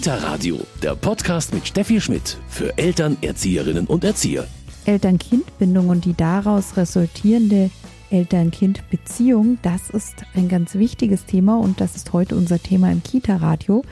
Kita 0.00 0.14
Radio, 0.14 0.58
der 0.82 0.94
Podcast 0.94 1.52
mit 1.52 1.66
Steffi 1.66 2.00
Schmidt 2.00 2.38
für 2.48 2.78
Eltern, 2.78 3.18
Erzieherinnen 3.20 3.86
und 3.86 4.02
Erzieher. 4.02 4.46
Eltern-Kind-Bindung 4.86 5.90
und 5.90 6.06
die 6.06 6.14
daraus 6.14 6.78
resultierende 6.78 7.70
Eltern-Kind-Beziehung, 8.08 9.58
das 9.60 9.90
ist 9.90 10.24
ein 10.34 10.48
ganz 10.48 10.74
wichtiges 10.76 11.26
Thema 11.26 11.58
und 11.58 11.82
das 11.82 11.96
ist 11.96 12.14
heute 12.14 12.34
unser 12.34 12.58
Thema 12.58 12.90
im 12.90 13.02
Kita-Radio. 13.02 13.84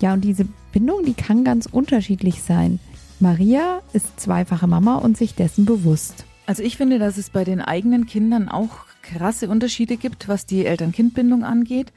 Ja, 0.00 0.14
und 0.14 0.22
diese 0.22 0.48
Bindung, 0.72 1.04
die 1.04 1.14
kann 1.14 1.44
ganz 1.44 1.66
unterschiedlich 1.66 2.42
sein. 2.42 2.80
Maria 3.20 3.82
ist 3.92 4.18
zweifache 4.18 4.66
Mama 4.66 4.96
und 4.96 5.16
sich 5.16 5.36
dessen 5.36 5.64
bewusst. 5.64 6.24
Also 6.44 6.64
ich 6.64 6.76
finde, 6.76 6.98
dass 6.98 7.18
es 7.18 7.30
bei 7.30 7.44
den 7.44 7.60
eigenen 7.60 8.06
Kindern 8.06 8.48
auch 8.48 8.78
krasse 9.02 9.48
Unterschiede 9.48 9.96
gibt, 9.96 10.26
was 10.26 10.44
die 10.44 10.66
Eltern-Kind-Bindung 10.66 11.44
angeht. 11.44 11.92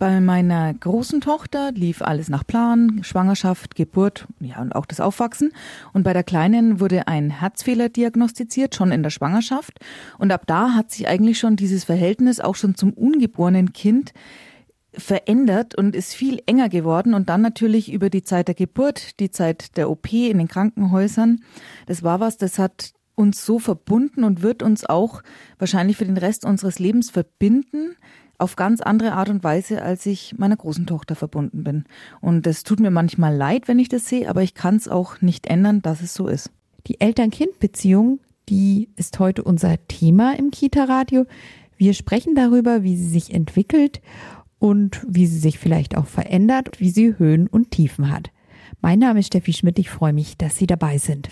Bei 0.00 0.18
meiner 0.22 0.72
großen 0.72 1.20
Tochter 1.20 1.72
lief 1.72 2.00
alles 2.00 2.30
nach 2.30 2.46
Plan, 2.46 3.00
Schwangerschaft, 3.04 3.74
Geburt, 3.74 4.26
ja 4.40 4.62
und 4.62 4.74
auch 4.74 4.86
das 4.86 4.98
Aufwachsen. 4.98 5.52
Und 5.92 6.04
bei 6.04 6.14
der 6.14 6.22
Kleinen 6.22 6.80
wurde 6.80 7.06
ein 7.06 7.28
Herzfehler 7.28 7.90
diagnostiziert, 7.90 8.74
schon 8.74 8.92
in 8.92 9.02
der 9.02 9.10
Schwangerschaft. 9.10 9.78
Und 10.16 10.32
ab 10.32 10.44
da 10.46 10.70
hat 10.72 10.90
sich 10.90 11.06
eigentlich 11.06 11.38
schon 11.38 11.56
dieses 11.56 11.84
Verhältnis 11.84 12.40
auch 12.40 12.54
schon 12.54 12.76
zum 12.76 12.94
ungeborenen 12.94 13.74
Kind 13.74 14.14
verändert 14.94 15.74
und 15.74 15.94
ist 15.94 16.14
viel 16.14 16.40
enger 16.46 16.70
geworden 16.70 17.12
und 17.12 17.28
dann 17.28 17.42
natürlich 17.42 17.92
über 17.92 18.08
die 18.08 18.22
Zeit 18.22 18.48
der 18.48 18.54
Geburt, 18.54 19.20
die 19.20 19.30
Zeit 19.30 19.76
der 19.76 19.90
OP 19.90 20.10
in 20.14 20.38
den 20.38 20.48
Krankenhäusern. 20.48 21.42
Das 21.84 22.02
war 22.02 22.20
was, 22.20 22.38
das 22.38 22.58
hat 22.58 22.94
uns 23.16 23.44
so 23.44 23.58
verbunden 23.58 24.24
und 24.24 24.40
wird 24.40 24.62
uns 24.62 24.86
auch 24.86 25.22
wahrscheinlich 25.58 25.98
für 25.98 26.06
den 26.06 26.16
Rest 26.16 26.46
unseres 26.46 26.78
Lebens 26.78 27.10
verbinden 27.10 27.96
auf 28.40 28.56
ganz 28.56 28.80
andere 28.80 29.12
Art 29.12 29.28
und 29.28 29.44
Weise, 29.44 29.82
als 29.82 30.06
ich 30.06 30.34
meiner 30.38 30.56
großen 30.56 30.86
Tochter 30.86 31.14
verbunden 31.14 31.62
bin. 31.64 31.84
Und 32.20 32.46
es 32.46 32.64
tut 32.64 32.80
mir 32.80 32.90
manchmal 32.90 33.34
leid, 33.36 33.68
wenn 33.68 33.78
ich 33.78 33.88
das 33.88 34.08
sehe, 34.08 34.28
aber 34.28 34.42
ich 34.42 34.54
kann 34.54 34.76
es 34.76 34.88
auch 34.88 35.20
nicht 35.20 35.46
ändern, 35.46 35.82
dass 35.82 36.00
es 36.00 36.14
so 36.14 36.26
ist. 36.26 36.50
Die 36.86 37.00
Eltern-Kind-Beziehung, 37.00 38.20
die 38.48 38.88
ist 38.96 39.18
heute 39.18 39.44
unser 39.44 39.76
Thema 39.86 40.36
im 40.36 40.50
Kita-Radio. 40.50 41.26
Wir 41.76 41.94
sprechen 41.94 42.34
darüber, 42.34 42.82
wie 42.82 42.96
sie 42.96 43.08
sich 43.08 43.32
entwickelt 43.32 44.00
und 44.58 45.04
wie 45.06 45.26
sie 45.26 45.38
sich 45.38 45.58
vielleicht 45.58 45.96
auch 45.96 46.06
verändert, 46.06 46.80
wie 46.80 46.90
sie 46.90 47.18
Höhen 47.18 47.46
und 47.46 47.70
Tiefen 47.70 48.10
hat. 48.10 48.30
Mein 48.80 48.98
Name 48.98 49.20
ist 49.20 49.28
Steffi 49.28 49.52
Schmidt, 49.52 49.78
ich 49.78 49.90
freue 49.90 50.12
mich, 50.12 50.38
dass 50.38 50.56
Sie 50.56 50.66
dabei 50.66 50.96
sind. 50.98 51.28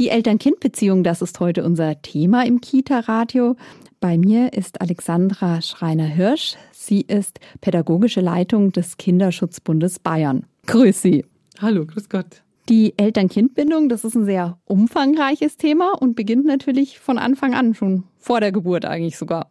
Die 0.00 0.08
Eltern-Kind-Beziehung, 0.08 1.04
das 1.04 1.20
ist 1.20 1.40
heute 1.40 1.62
unser 1.62 2.00
Thema 2.00 2.46
im 2.46 2.62
Kita-Radio. 2.62 3.56
Bei 4.00 4.16
mir 4.16 4.54
ist 4.54 4.80
Alexandra 4.80 5.60
Schreiner-Hirsch. 5.60 6.56
Sie 6.72 7.02
ist 7.02 7.38
pädagogische 7.60 8.22
Leitung 8.22 8.72
des 8.72 8.96
Kinderschutzbundes 8.96 9.98
Bayern. 9.98 10.46
Grüß 10.68 11.02
Sie. 11.02 11.26
Hallo, 11.60 11.84
grüß 11.84 12.08
Gott. 12.08 12.40
Die 12.70 12.94
Eltern-Kind-Bindung, 12.96 13.90
das 13.90 14.06
ist 14.06 14.14
ein 14.14 14.24
sehr 14.24 14.56
umfangreiches 14.64 15.58
Thema 15.58 15.92
und 15.92 16.16
beginnt 16.16 16.46
natürlich 16.46 16.98
von 16.98 17.18
Anfang 17.18 17.52
an, 17.52 17.74
schon 17.74 18.04
vor 18.16 18.40
der 18.40 18.52
Geburt 18.52 18.86
eigentlich 18.86 19.18
sogar. 19.18 19.50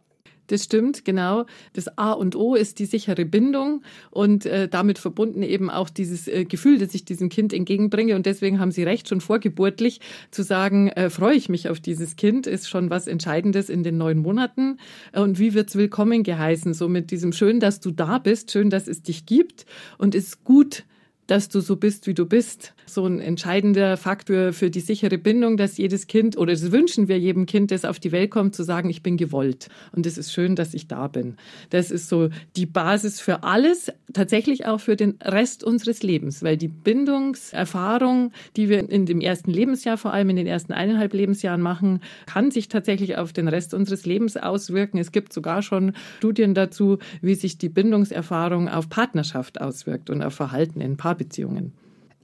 Das 0.50 0.64
stimmt, 0.64 1.04
genau. 1.04 1.46
Das 1.74 1.96
A 1.96 2.10
und 2.10 2.34
O 2.34 2.56
ist 2.56 2.80
die 2.80 2.86
sichere 2.86 3.24
Bindung 3.24 3.82
und 4.10 4.46
äh, 4.46 4.66
damit 4.66 4.98
verbunden 4.98 5.44
eben 5.44 5.70
auch 5.70 5.88
dieses 5.88 6.26
äh, 6.26 6.44
Gefühl, 6.44 6.78
das 6.78 6.92
ich 6.92 7.04
diesem 7.04 7.28
Kind 7.28 7.52
entgegenbringe. 7.52 8.16
Und 8.16 8.26
deswegen 8.26 8.58
haben 8.58 8.72
Sie 8.72 8.82
recht, 8.82 9.08
schon 9.08 9.20
vorgeburtlich 9.20 10.00
zu 10.32 10.42
sagen, 10.42 10.88
äh, 10.88 11.08
freue 11.08 11.36
ich 11.36 11.48
mich 11.48 11.68
auf 11.68 11.78
dieses 11.78 12.16
Kind, 12.16 12.48
ist 12.48 12.68
schon 12.68 12.90
was 12.90 13.06
Entscheidendes 13.06 13.68
in 13.68 13.84
den 13.84 13.96
neun 13.96 14.18
Monaten. 14.18 14.78
Und 15.12 15.38
wie 15.38 15.54
wird's 15.54 15.76
willkommen 15.76 16.24
geheißen? 16.24 16.74
So 16.74 16.88
mit 16.88 17.12
diesem 17.12 17.32
schön, 17.32 17.60
dass 17.60 17.78
du 17.78 17.92
da 17.92 18.18
bist, 18.18 18.50
schön, 18.50 18.70
dass 18.70 18.88
es 18.88 19.02
dich 19.02 19.26
gibt 19.26 19.66
und 19.98 20.16
ist 20.16 20.42
gut, 20.42 20.84
dass 21.30 21.48
du 21.48 21.60
so 21.60 21.76
bist, 21.76 22.08
wie 22.08 22.14
du 22.14 22.26
bist. 22.26 22.74
So 22.86 23.06
ein 23.06 23.20
entscheidender 23.20 23.96
Faktor 23.96 24.52
für 24.52 24.68
die 24.68 24.80
sichere 24.80 25.16
Bindung, 25.16 25.56
dass 25.56 25.78
jedes 25.78 26.08
Kind, 26.08 26.36
oder 26.36 26.52
das 26.52 26.72
wünschen 26.72 27.06
wir 27.06 27.20
jedem 27.20 27.46
Kind, 27.46 27.70
das 27.70 27.84
auf 27.84 28.00
die 28.00 28.10
Welt 28.10 28.32
kommt, 28.32 28.56
zu 28.56 28.64
sagen, 28.64 28.90
ich 28.90 29.04
bin 29.04 29.16
gewollt. 29.16 29.68
Und 29.92 30.06
es 30.06 30.18
ist 30.18 30.32
schön, 30.32 30.56
dass 30.56 30.74
ich 30.74 30.88
da 30.88 31.06
bin. 31.06 31.36
Das 31.70 31.92
ist 31.92 32.08
so 32.08 32.30
die 32.56 32.66
Basis 32.66 33.20
für 33.20 33.44
alles, 33.44 33.92
tatsächlich 34.12 34.66
auch 34.66 34.80
für 34.80 34.96
den 34.96 35.18
Rest 35.22 35.62
unseres 35.62 36.02
Lebens, 36.02 36.42
weil 36.42 36.56
die 36.56 36.66
Bindungserfahrung, 36.66 38.32
die 38.56 38.68
wir 38.68 38.90
in 38.90 39.06
dem 39.06 39.20
ersten 39.20 39.52
Lebensjahr, 39.52 39.98
vor 39.98 40.12
allem 40.12 40.30
in 40.30 40.36
den 40.36 40.48
ersten 40.48 40.72
eineinhalb 40.72 41.14
Lebensjahren 41.14 41.60
machen, 41.60 42.00
kann 42.26 42.50
sich 42.50 42.66
tatsächlich 42.66 43.18
auf 43.18 43.32
den 43.32 43.46
Rest 43.46 43.72
unseres 43.72 44.04
Lebens 44.04 44.36
auswirken. 44.36 44.98
Es 44.98 45.12
gibt 45.12 45.32
sogar 45.32 45.62
schon 45.62 45.92
Studien 46.18 46.54
dazu, 46.54 46.98
wie 47.22 47.36
sich 47.36 47.56
die 47.56 47.68
Bindungserfahrung 47.68 48.68
auf 48.68 48.88
Partnerschaft 48.88 49.60
auswirkt 49.60 50.10
und 50.10 50.22
auf 50.22 50.34
Verhalten 50.34 50.80
in 50.80 50.96
Paarbeziehungen. 50.96 51.19
Paarbeziehungen. 51.20 51.72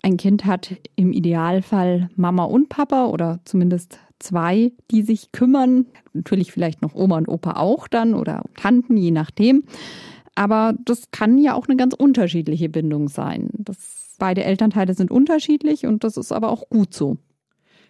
Ein 0.03 0.17
Kind 0.17 0.45
hat 0.45 0.77
im 0.95 1.13
Idealfall 1.13 2.09
Mama 2.17 2.45
und 2.45 2.69
Papa 2.69 3.07
oder 3.07 3.41
zumindest 3.45 3.99
zwei, 4.19 4.73
die 4.91 5.03
sich 5.03 5.33
kümmern. 5.33 5.87
Natürlich 6.13 6.53
vielleicht 6.53 6.81
noch 6.83 6.95
Oma 6.95 7.19
und 7.19 7.29
Opa 7.29 7.53
auch 7.53 7.89
dann 7.89 8.15
oder 8.15 8.45
Tanten, 8.55 8.97
je 8.97 9.11
nachdem. 9.11 9.65
Aber 10.35 10.75
das 10.85 11.11
kann 11.11 11.39
ja 11.39 11.55
auch 11.55 11.67
eine 11.67 11.77
ganz 11.77 11.95
unterschiedliche 11.95 12.69
Bindung 12.69 13.09
sein. 13.09 13.51
Das, 13.55 14.15
beide 14.19 14.45
Elternteile 14.45 14.95
sind 14.95 15.11
unterschiedlich 15.11 15.87
und 15.87 16.05
das 16.05 16.17
ist 16.17 16.33
aber 16.33 16.51
auch 16.51 16.69
gut 16.69 16.95
so. 16.95 17.17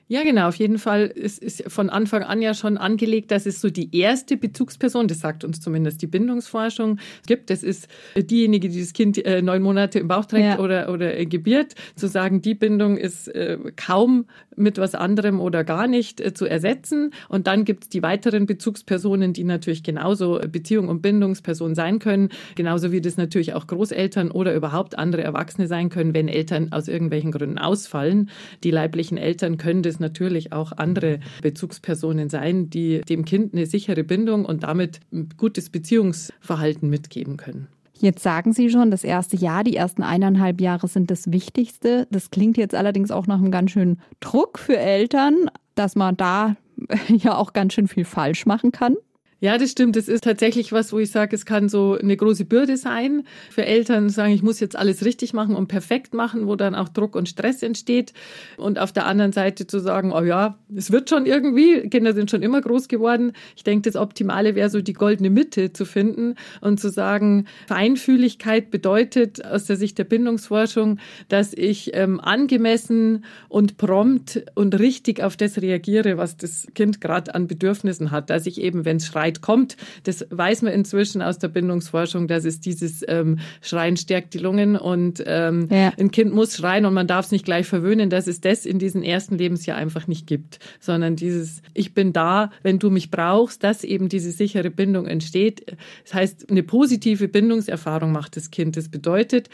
Ja, 0.08 0.22
genau, 0.22 0.46
auf 0.46 0.54
jeden 0.54 0.78
Fall. 0.78 1.12
Es 1.16 1.36
ist 1.36 1.64
von 1.66 1.90
Anfang 1.90 2.22
an 2.22 2.40
ja 2.40 2.54
schon 2.54 2.78
angelegt, 2.78 3.32
dass 3.32 3.44
es 3.44 3.60
so 3.60 3.70
die 3.70 3.96
erste 3.96 4.36
Bezugsperson, 4.36 5.08
das 5.08 5.18
sagt 5.18 5.42
uns 5.42 5.60
zumindest 5.60 6.00
die 6.00 6.06
Bindungsforschung, 6.06 7.00
gibt. 7.26 7.50
Das 7.50 7.64
ist 7.64 7.88
diejenige, 8.16 8.68
die 8.68 8.80
das 8.80 8.92
Kind 8.92 9.24
äh, 9.24 9.42
neun 9.42 9.62
Monate 9.62 9.98
im 9.98 10.06
Bauch 10.06 10.24
trägt 10.24 10.44
ja. 10.44 10.58
oder, 10.60 10.92
oder 10.92 11.18
äh, 11.18 11.26
gebiert. 11.26 11.74
Zu 11.96 12.06
sagen, 12.06 12.40
die 12.40 12.54
Bindung 12.54 12.96
ist 12.96 13.26
äh, 13.26 13.58
kaum 13.74 14.26
mit 14.54 14.78
was 14.78 14.94
anderem 14.94 15.40
oder 15.40 15.64
gar 15.64 15.88
nicht 15.88 16.20
äh, 16.20 16.32
zu 16.32 16.46
ersetzen. 16.46 17.10
Und 17.28 17.48
dann 17.48 17.64
gibt 17.64 17.84
es 17.84 17.88
die 17.88 18.04
weiteren 18.04 18.46
Bezugspersonen, 18.46 19.32
die 19.32 19.42
natürlich 19.42 19.82
genauso 19.82 20.38
Beziehung 20.38 20.86
und 20.86 21.02
Bindungsperson 21.02 21.74
sein 21.74 21.98
können. 21.98 22.28
Genauso 22.54 22.92
wie 22.92 23.00
das 23.00 23.16
natürlich 23.16 23.54
auch 23.54 23.66
Großeltern 23.66 24.30
oder 24.30 24.54
überhaupt 24.54 24.96
andere 24.96 25.24
Erwachsene 25.24 25.66
sein 25.66 25.88
können, 25.88 26.14
wenn 26.14 26.28
Eltern 26.28 26.70
aus 26.70 26.86
irgendwelchen 26.86 27.32
Gründen 27.32 27.58
ausfallen. 27.58 28.30
Die 28.62 28.70
leiblichen 28.70 29.18
Eltern 29.18 29.56
können 29.56 29.82
das 29.82 29.95
es 29.96 30.00
natürlich 30.00 30.52
auch 30.52 30.72
andere 30.72 31.20
Bezugspersonen 31.42 32.28
sein, 32.28 32.70
die 32.70 33.00
dem 33.02 33.24
Kind 33.24 33.54
eine 33.54 33.66
sichere 33.66 34.04
Bindung 34.04 34.44
und 34.44 34.62
damit 34.62 35.00
ein 35.12 35.28
gutes 35.36 35.70
Beziehungsverhalten 35.70 36.88
mitgeben 36.88 37.36
können. 37.36 37.68
Jetzt 37.98 38.22
sagen 38.22 38.52
Sie 38.52 38.68
schon, 38.68 38.90
das 38.90 39.04
erste 39.04 39.36
Jahr, 39.36 39.64
die 39.64 39.74
ersten 39.74 40.02
eineinhalb 40.02 40.60
Jahre 40.60 40.86
sind 40.86 41.10
das 41.10 41.32
Wichtigste. 41.32 42.06
Das 42.10 42.30
klingt 42.30 42.58
jetzt 42.58 42.74
allerdings 42.74 43.10
auch 43.10 43.26
nach 43.26 43.38
einem 43.38 43.50
ganz 43.50 43.70
schönen 43.70 44.00
Druck 44.20 44.58
für 44.58 44.76
Eltern, 44.76 45.50
dass 45.74 45.96
man 45.96 46.16
da 46.16 46.56
ja 47.08 47.36
auch 47.36 47.54
ganz 47.54 47.72
schön 47.72 47.88
viel 47.88 48.04
falsch 48.04 48.44
machen 48.44 48.70
kann. 48.70 48.96
Ja, 49.38 49.58
das 49.58 49.72
stimmt. 49.72 49.96
Das 49.96 50.08
ist 50.08 50.24
tatsächlich 50.24 50.72
was, 50.72 50.94
wo 50.94 50.98
ich 50.98 51.10
sage, 51.10 51.36
es 51.36 51.44
kann 51.44 51.68
so 51.68 51.98
eine 52.00 52.16
große 52.16 52.46
Bürde 52.46 52.78
sein 52.78 53.24
für 53.50 53.66
Eltern, 53.66 54.08
sagen, 54.08 54.32
ich 54.32 54.42
muss 54.42 54.60
jetzt 54.60 54.76
alles 54.76 55.04
richtig 55.04 55.34
machen 55.34 55.54
und 55.54 55.68
perfekt 55.68 56.14
machen, 56.14 56.46
wo 56.46 56.56
dann 56.56 56.74
auch 56.74 56.88
Druck 56.88 57.14
und 57.14 57.28
Stress 57.28 57.62
entsteht. 57.62 58.14
Und 58.56 58.78
auf 58.78 58.92
der 58.92 59.04
anderen 59.04 59.32
Seite 59.32 59.66
zu 59.66 59.78
sagen, 59.78 60.10
oh 60.12 60.22
ja, 60.22 60.58
es 60.74 60.90
wird 60.90 61.10
schon 61.10 61.26
irgendwie, 61.26 61.86
Kinder 61.90 62.14
sind 62.14 62.30
schon 62.30 62.42
immer 62.42 62.62
groß 62.62 62.88
geworden. 62.88 63.32
Ich 63.56 63.62
denke, 63.62 63.82
das 63.90 64.00
Optimale 64.00 64.54
wäre 64.54 64.70
so 64.70 64.80
die 64.80 64.94
goldene 64.94 65.28
Mitte 65.28 65.70
zu 65.70 65.84
finden 65.84 66.36
und 66.62 66.80
zu 66.80 66.88
sagen, 66.88 67.46
Feinfühligkeit 67.68 68.70
bedeutet 68.70 69.44
aus 69.44 69.66
der 69.66 69.76
Sicht 69.76 69.98
der 69.98 70.04
Bindungsforschung, 70.04 70.98
dass 71.28 71.52
ich 71.52 71.90
ähm, 71.92 72.20
angemessen 72.20 73.22
und 73.50 73.76
prompt 73.76 74.46
und 74.54 74.78
richtig 74.78 75.22
auf 75.22 75.36
das 75.36 75.60
reagiere, 75.60 76.16
was 76.16 76.38
das 76.38 76.66
Kind 76.74 77.02
gerade 77.02 77.34
an 77.34 77.46
Bedürfnissen 77.46 78.10
hat. 78.10 78.30
Dass 78.30 78.46
ich 78.46 78.62
eben, 78.62 78.86
wenn 78.86 78.96
es 78.96 79.06
schreit, 79.06 79.35
weit 79.36 79.42
kommt. 79.42 79.76
Das 80.04 80.26
weiß 80.30 80.62
man 80.62 80.72
inzwischen 80.72 81.22
aus 81.22 81.38
der 81.38 81.48
Bindungsforschung, 81.48 82.28
dass 82.28 82.44
es 82.44 82.60
dieses 82.60 83.04
ähm, 83.08 83.38
Schreien 83.60 83.96
stärkt 83.96 84.34
die 84.34 84.38
Lungen 84.38 84.76
und 84.76 85.22
ähm, 85.26 85.68
ja. 85.70 85.92
ein 85.98 86.10
Kind 86.10 86.34
muss 86.34 86.56
schreien 86.56 86.84
und 86.84 86.94
man 86.94 87.06
darf 87.06 87.26
es 87.26 87.32
nicht 87.32 87.44
gleich 87.44 87.66
verwöhnen, 87.66 88.10
dass 88.10 88.26
es 88.26 88.40
das 88.40 88.66
in 88.66 88.78
diesem 88.78 89.02
ersten 89.02 89.38
Lebensjahr 89.38 89.76
einfach 89.76 90.06
nicht 90.06 90.26
gibt, 90.26 90.58
sondern 90.80 91.16
dieses 91.16 91.62
Ich 91.74 91.94
bin 91.94 92.12
da, 92.12 92.50
wenn 92.62 92.78
du 92.78 92.90
mich 92.90 93.10
brauchst, 93.10 93.62
dass 93.62 93.84
eben 93.84 94.08
diese 94.08 94.30
sichere 94.30 94.70
Bindung 94.70 95.06
entsteht. 95.06 95.76
Das 96.04 96.14
heißt, 96.14 96.50
eine 96.50 96.62
positive 96.62 97.28
Bindungserfahrung 97.28 98.12
macht 98.12 98.36
das 98.36 98.50
Kind. 98.50 98.76
Das 98.76 98.88
bedeutet, 98.88 99.48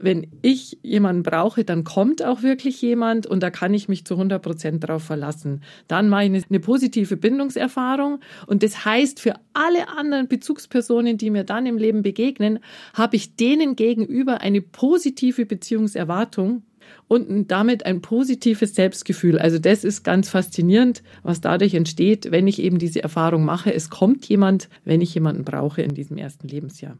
wenn 0.00 0.26
ich 0.42 0.78
jemanden 0.82 1.22
brauche, 1.22 1.64
dann 1.64 1.84
kommt 1.84 2.24
auch 2.24 2.42
wirklich 2.42 2.82
jemand 2.82 3.26
und 3.26 3.42
da 3.42 3.50
kann 3.50 3.72
ich 3.74 3.88
mich 3.88 4.04
zu 4.04 4.14
100 4.14 4.42
Prozent 4.42 4.86
drauf 4.86 5.04
verlassen. 5.04 5.62
Dann 5.86 6.08
mache 6.08 6.24
ich 6.24 6.30
eine, 6.30 6.42
eine, 6.48 6.60
positive 6.60 7.16
Bindungserfahrung 7.16 8.20
und 8.46 8.62
das 8.62 8.84
heißt, 8.84 9.13
für 9.20 9.34
alle 9.52 9.88
anderen 9.88 10.28
Bezugspersonen, 10.28 11.18
die 11.18 11.30
mir 11.30 11.44
dann 11.44 11.66
im 11.66 11.78
Leben 11.78 12.02
begegnen, 12.02 12.60
habe 12.92 13.16
ich 13.16 13.36
denen 13.36 13.76
gegenüber 13.76 14.40
eine 14.40 14.60
positive 14.60 15.46
Beziehungserwartung 15.46 16.62
und 17.08 17.50
damit 17.50 17.86
ein 17.86 18.00
positives 18.00 18.74
Selbstgefühl. 18.74 19.38
Also 19.38 19.58
das 19.58 19.84
ist 19.84 20.02
ganz 20.02 20.28
faszinierend, 20.28 21.02
was 21.22 21.40
dadurch 21.40 21.74
entsteht, 21.74 22.30
wenn 22.30 22.46
ich 22.46 22.60
eben 22.60 22.78
diese 22.78 23.02
Erfahrung 23.02 23.44
mache. 23.44 23.72
Es 23.72 23.90
kommt 23.90 24.26
jemand, 24.28 24.68
wenn 24.84 25.00
ich 25.00 25.14
jemanden 25.14 25.44
brauche 25.44 25.82
in 25.82 25.94
diesem 25.94 26.16
ersten 26.16 26.48
Lebensjahr. 26.48 26.98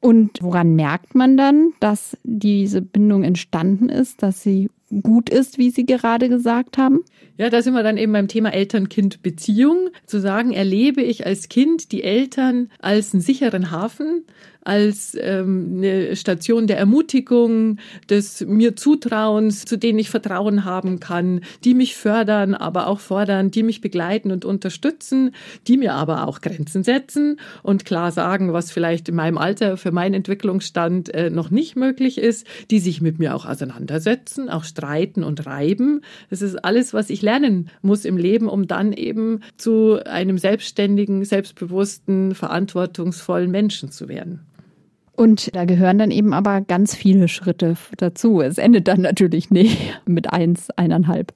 Und 0.00 0.42
woran 0.42 0.74
merkt 0.74 1.14
man 1.14 1.38
dann, 1.38 1.72
dass 1.80 2.16
diese 2.24 2.82
Bindung 2.82 3.22
entstanden 3.22 3.88
ist, 3.88 4.22
dass 4.22 4.42
sie 4.42 4.68
gut 5.02 5.30
ist, 5.30 5.58
wie 5.58 5.70
Sie 5.70 5.86
gerade 5.86 6.28
gesagt 6.28 6.78
haben? 6.78 7.00
Ja, 7.36 7.50
da 7.50 7.62
sind 7.62 7.74
wir 7.74 7.82
dann 7.82 7.96
eben 7.96 8.12
beim 8.12 8.28
Thema 8.28 8.52
Eltern-Kind-Beziehung. 8.52 9.90
Zu 10.06 10.20
sagen, 10.20 10.52
erlebe 10.52 11.02
ich 11.02 11.26
als 11.26 11.48
Kind 11.48 11.90
die 11.90 12.04
Eltern 12.04 12.70
als 12.78 13.12
einen 13.12 13.22
sicheren 13.22 13.72
Hafen, 13.72 14.24
als 14.64 15.16
ähm, 15.20 15.74
eine 15.78 16.16
Station 16.16 16.66
der 16.66 16.78
Ermutigung, 16.78 17.78
des 18.08 18.40
mir 18.46 18.76
Zutrauens, 18.76 19.64
zu 19.64 19.76
denen 19.76 19.98
ich 19.98 20.10
Vertrauen 20.10 20.64
haben 20.64 21.00
kann, 21.00 21.40
die 21.64 21.74
mich 21.74 21.96
fördern, 21.96 22.54
aber 22.54 22.86
auch 22.86 23.00
fordern, 23.00 23.50
die 23.50 23.62
mich 23.62 23.80
begleiten 23.80 24.30
und 24.30 24.44
unterstützen, 24.44 25.34
die 25.66 25.76
mir 25.76 25.94
aber 25.94 26.26
auch 26.26 26.40
Grenzen 26.40 26.82
setzen 26.82 27.38
und 27.62 27.84
klar 27.84 28.10
sagen, 28.10 28.52
was 28.52 28.70
vielleicht 28.70 29.08
in 29.08 29.16
meinem 29.16 29.38
Alter 29.38 29.76
für 29.76 29.92
meinen 29.92 30.14
Entwicklungsstand 30.14 31.12
äh, 31.12 31.30
noch 31.30 31.50
nicht 31.50 31.76
möglich 31.76 32.16
ist, 32.16 32.46
die 32.70 32.78
sich 32.78 33.02
mit 33.02 33.18
mir 33.18 33.34
auch 33.34 33.44
auseinandersetzen, 33.44 34.48
auch 34.48 34.64
streiten 34.64 34.83
und 35.24 35.46
reiben. 35.46 36.02
Das 36.30 36.42
ist 36.42 36.56
alles, 36.64 36.94
was 36.94 37.10
ich 37.10 37.22
lernen 37.22 37.70
muss 37.82 38.04
im 38.04 38.16
Leben, 38.16 38.48
um 38.48 38.66
dann 38.66 38.92
eben 38.92 39.40
zu 39.56 39.98
einem 40.04 40.38
selbstständigen, 40.38 41.24
selbstbewussten, 41.24 42.34
verantwortungsvollen 42.34 43.50
Menschen 43.50 43.90
zu 43.90 44.08
werden. 44.08 44.40
Und 45.16 45.54
da 45.54 45.64
gehören 45.64 45.98
dann 45.98 46.10
eben 46.10 46.32
aber 46.32 46.60
ganz 46.60 46.94
viele 46.94 47.28
Schritte 47.28 47.76
dazu. 47.96 48.40
Es 48.40 48.58
endet 48.58 48.88
dann 48.88 49.00
natürlich 49.00 49.50
nicht 49.50 49.78
mit 50.06 50.32
eins, 50.32 50.70
eineinhalb. 50.70 51.32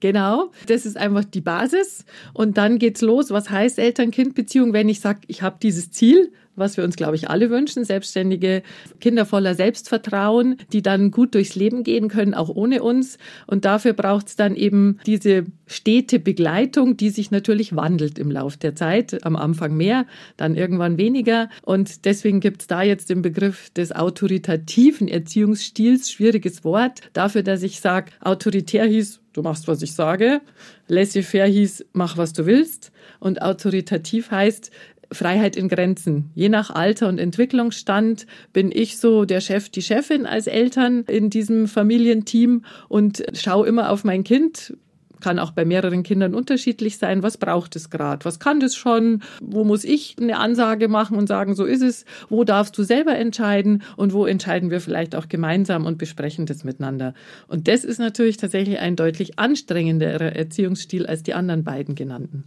Genau, 0.00 0.50
das 0.66 0.86
ist 0.86 0.96
einfach 0.96 1.24
die 1.24 1.42
Basis. 1.42 2.06
Und 2.32 2.56
dann 2.56 2.78
geht's 2.78 3.02
los. 3.02 3.30
Was 3.30 3.50
heißt 3.50 3.78
Eltern-Kind-Beziehung, 3.78 4.72
wenn 4.72 4.88
ich 4.88 5.00
sage, 5.00 5.20
ich 5.26 5.42
habe 5.42 5.58
dieses 5.62 5.90
Ziel, 5.90 6.32
was 6.60 6.76
wir 6.76 6.84
uns, 6.84 6.94
glaube 6.94 7.16
ich, 7.16 7.28
alle 7.28 7.50
wünschen, 7.50 7.84
selbstständige 7.84 8.62
Kinder 9.00 9.26
voller 9.26 9.56
Selbstvertrauen, 9.56 10.56
die 10.72 10.82
dann 10.82 11.10
gut 11.10 11.34
durchs 11.34 11.56
Leben 11.56 11.82
gehen 11.82 12.08
können, 12.08 12.34
auch 12.34 12.48
ohne 12.48 12.82
uns. 12.82 13.18
Und 13.48 13.64
dafür 13.64 13.92
braucht 13.92 14.28
es 14.28 14.36
dann 14.36 14.54
eben 14.54 14.98
diese 15.06 15.46
stete 15.66 16.20
Begleitung, 16.20 16.96
die 16.96 17.10
sich 17.10 17.30
natürlich 17.30 17.74
wandelt 17.74 18.18
im 18.18 18.30
Laufe 18.30 18.58
der 18.58 18.76
Zeit. 18.76 19.24
Am 19.24 19.36
Anfang 19.36 19.76
mehr, 19.76 20.06
dann 20.36 20.54
irgendwann 20.54 20.98
weniger. 20.98 21.48
Und 21.62 22.04
deswegen 22.04 22.40
gibt 22.40 22.62
es 22.62 22.66
da 22.68 22.82
jetzt 22.82 23.10
den 23.10 23.22
Begriff 23.22 23.70
des 23.70 23.92
autoritativen 23.92 25.08
Erziehungsstils, 25.08 26.10
schwieriges 26.10 26.64
Wort, 26.64 27.00
dafür, 27.12 27.42
dass 27.42 27.62
ich 27.62 27.80
sage, 27.80 28.12
autoritär 28.20 28.84
hieß, 28.84 29.20
du 29.32 29.42
machst, 29.42 29.68
was 29.68 29.82
ich 29.82 29.92
sage. 29.92 30.40
Laissez-faire 30.88 31.46
hieß, 31.46 31.86
mach, 31.92 32.16
was 32.16 32.32
du 32.32 32.46
willst. 32.46 32.92
Und 33.18 33.42
autoritativ 33.42 34.30
heißt, 34.30 34.70
Freiheit 35.12 35.56
in 35.56 35.68
Grenzen. 35.68 36.30
Je 36.34 36.48
nach 36.48 36.70
Alter 36.70 37.08
und 37.08 37.18
Entwicklungsstand 37.18 38.26
bin 38.52 38.70
ich 38.72 38.98
so 38.98 39.24
der 39.24 39.40
Chef, 39.40 39.68
die 39.68 39.82
Chefin 39.82 40.26
als 40.26 40.46
Eltern 40.46 41.04
in 41.08 41.30
diesem 41.30 41.66
Familienteam 41.66 42.64
und 42.88 43.24
schaue 43.34 43.66
immer 43.66 43.90
auf 43.90 44.04
mein 44.04 44.24
Kind, 44.24 44.74
kann 45.20 45.38
auch 45.38 45.52
bei 45.52 45.64
mehreren 45.64 46.02
Kindern 46.02 46.34
unterschiedlich 46.34 46.98
sein. 46.98 47.22
Was 47.22 47.36
braucht 47.38 47.76
es 47.76 47.90
gerade? 47.90 48.24
Was 48.24 48.40
kann 48.40 48.60
das 48.60 48.74
schon? 48.74 49.22
Wo 49.40 49.64
muss 49.64 49.84
ich 49.84 50.16
eine 50.20 50.38
Ansage 50.38 50.88
machen 50.88 51.16
und 51.16 51.26
sagen, 51.26 51.54
so 51.54 51.64
ist 51.64 51.82
es? 51.82 52.04
Wo 52.28 52.44
darfst 52.44 52.76
du 52.76 52.82
selber 52.82 53.16
entscheiden? 53.16 53.82
Und 53.96 54.12
wo 54.12 54.26
entscheiden 54.26 54.70
wir 54.70 54.80
vielleicht 54.80 55.14
auch 55.14 55.28
gemeinsam 55.28 55.86
und 55.86 55.98
besprechen 55.98 56.46
das 56.46 56.64
miteinander? 56.64 57.14
Und 57.48 57.68
das 57.68 57.84
ist 57.84 57.98
natürlich 57.98 58.38
tatsächlich 58.38 58.78
ein 58.78 58.96
deutlich 58.96 59.38
anstrengenderer 59.38 60.34
Erziehungsstil 60.34 61.06
als 61.06 61.22
die 61.22 61.34
anderen 61.34 61.64
beiden 61.64 61.94
genannten. 61.94 62.44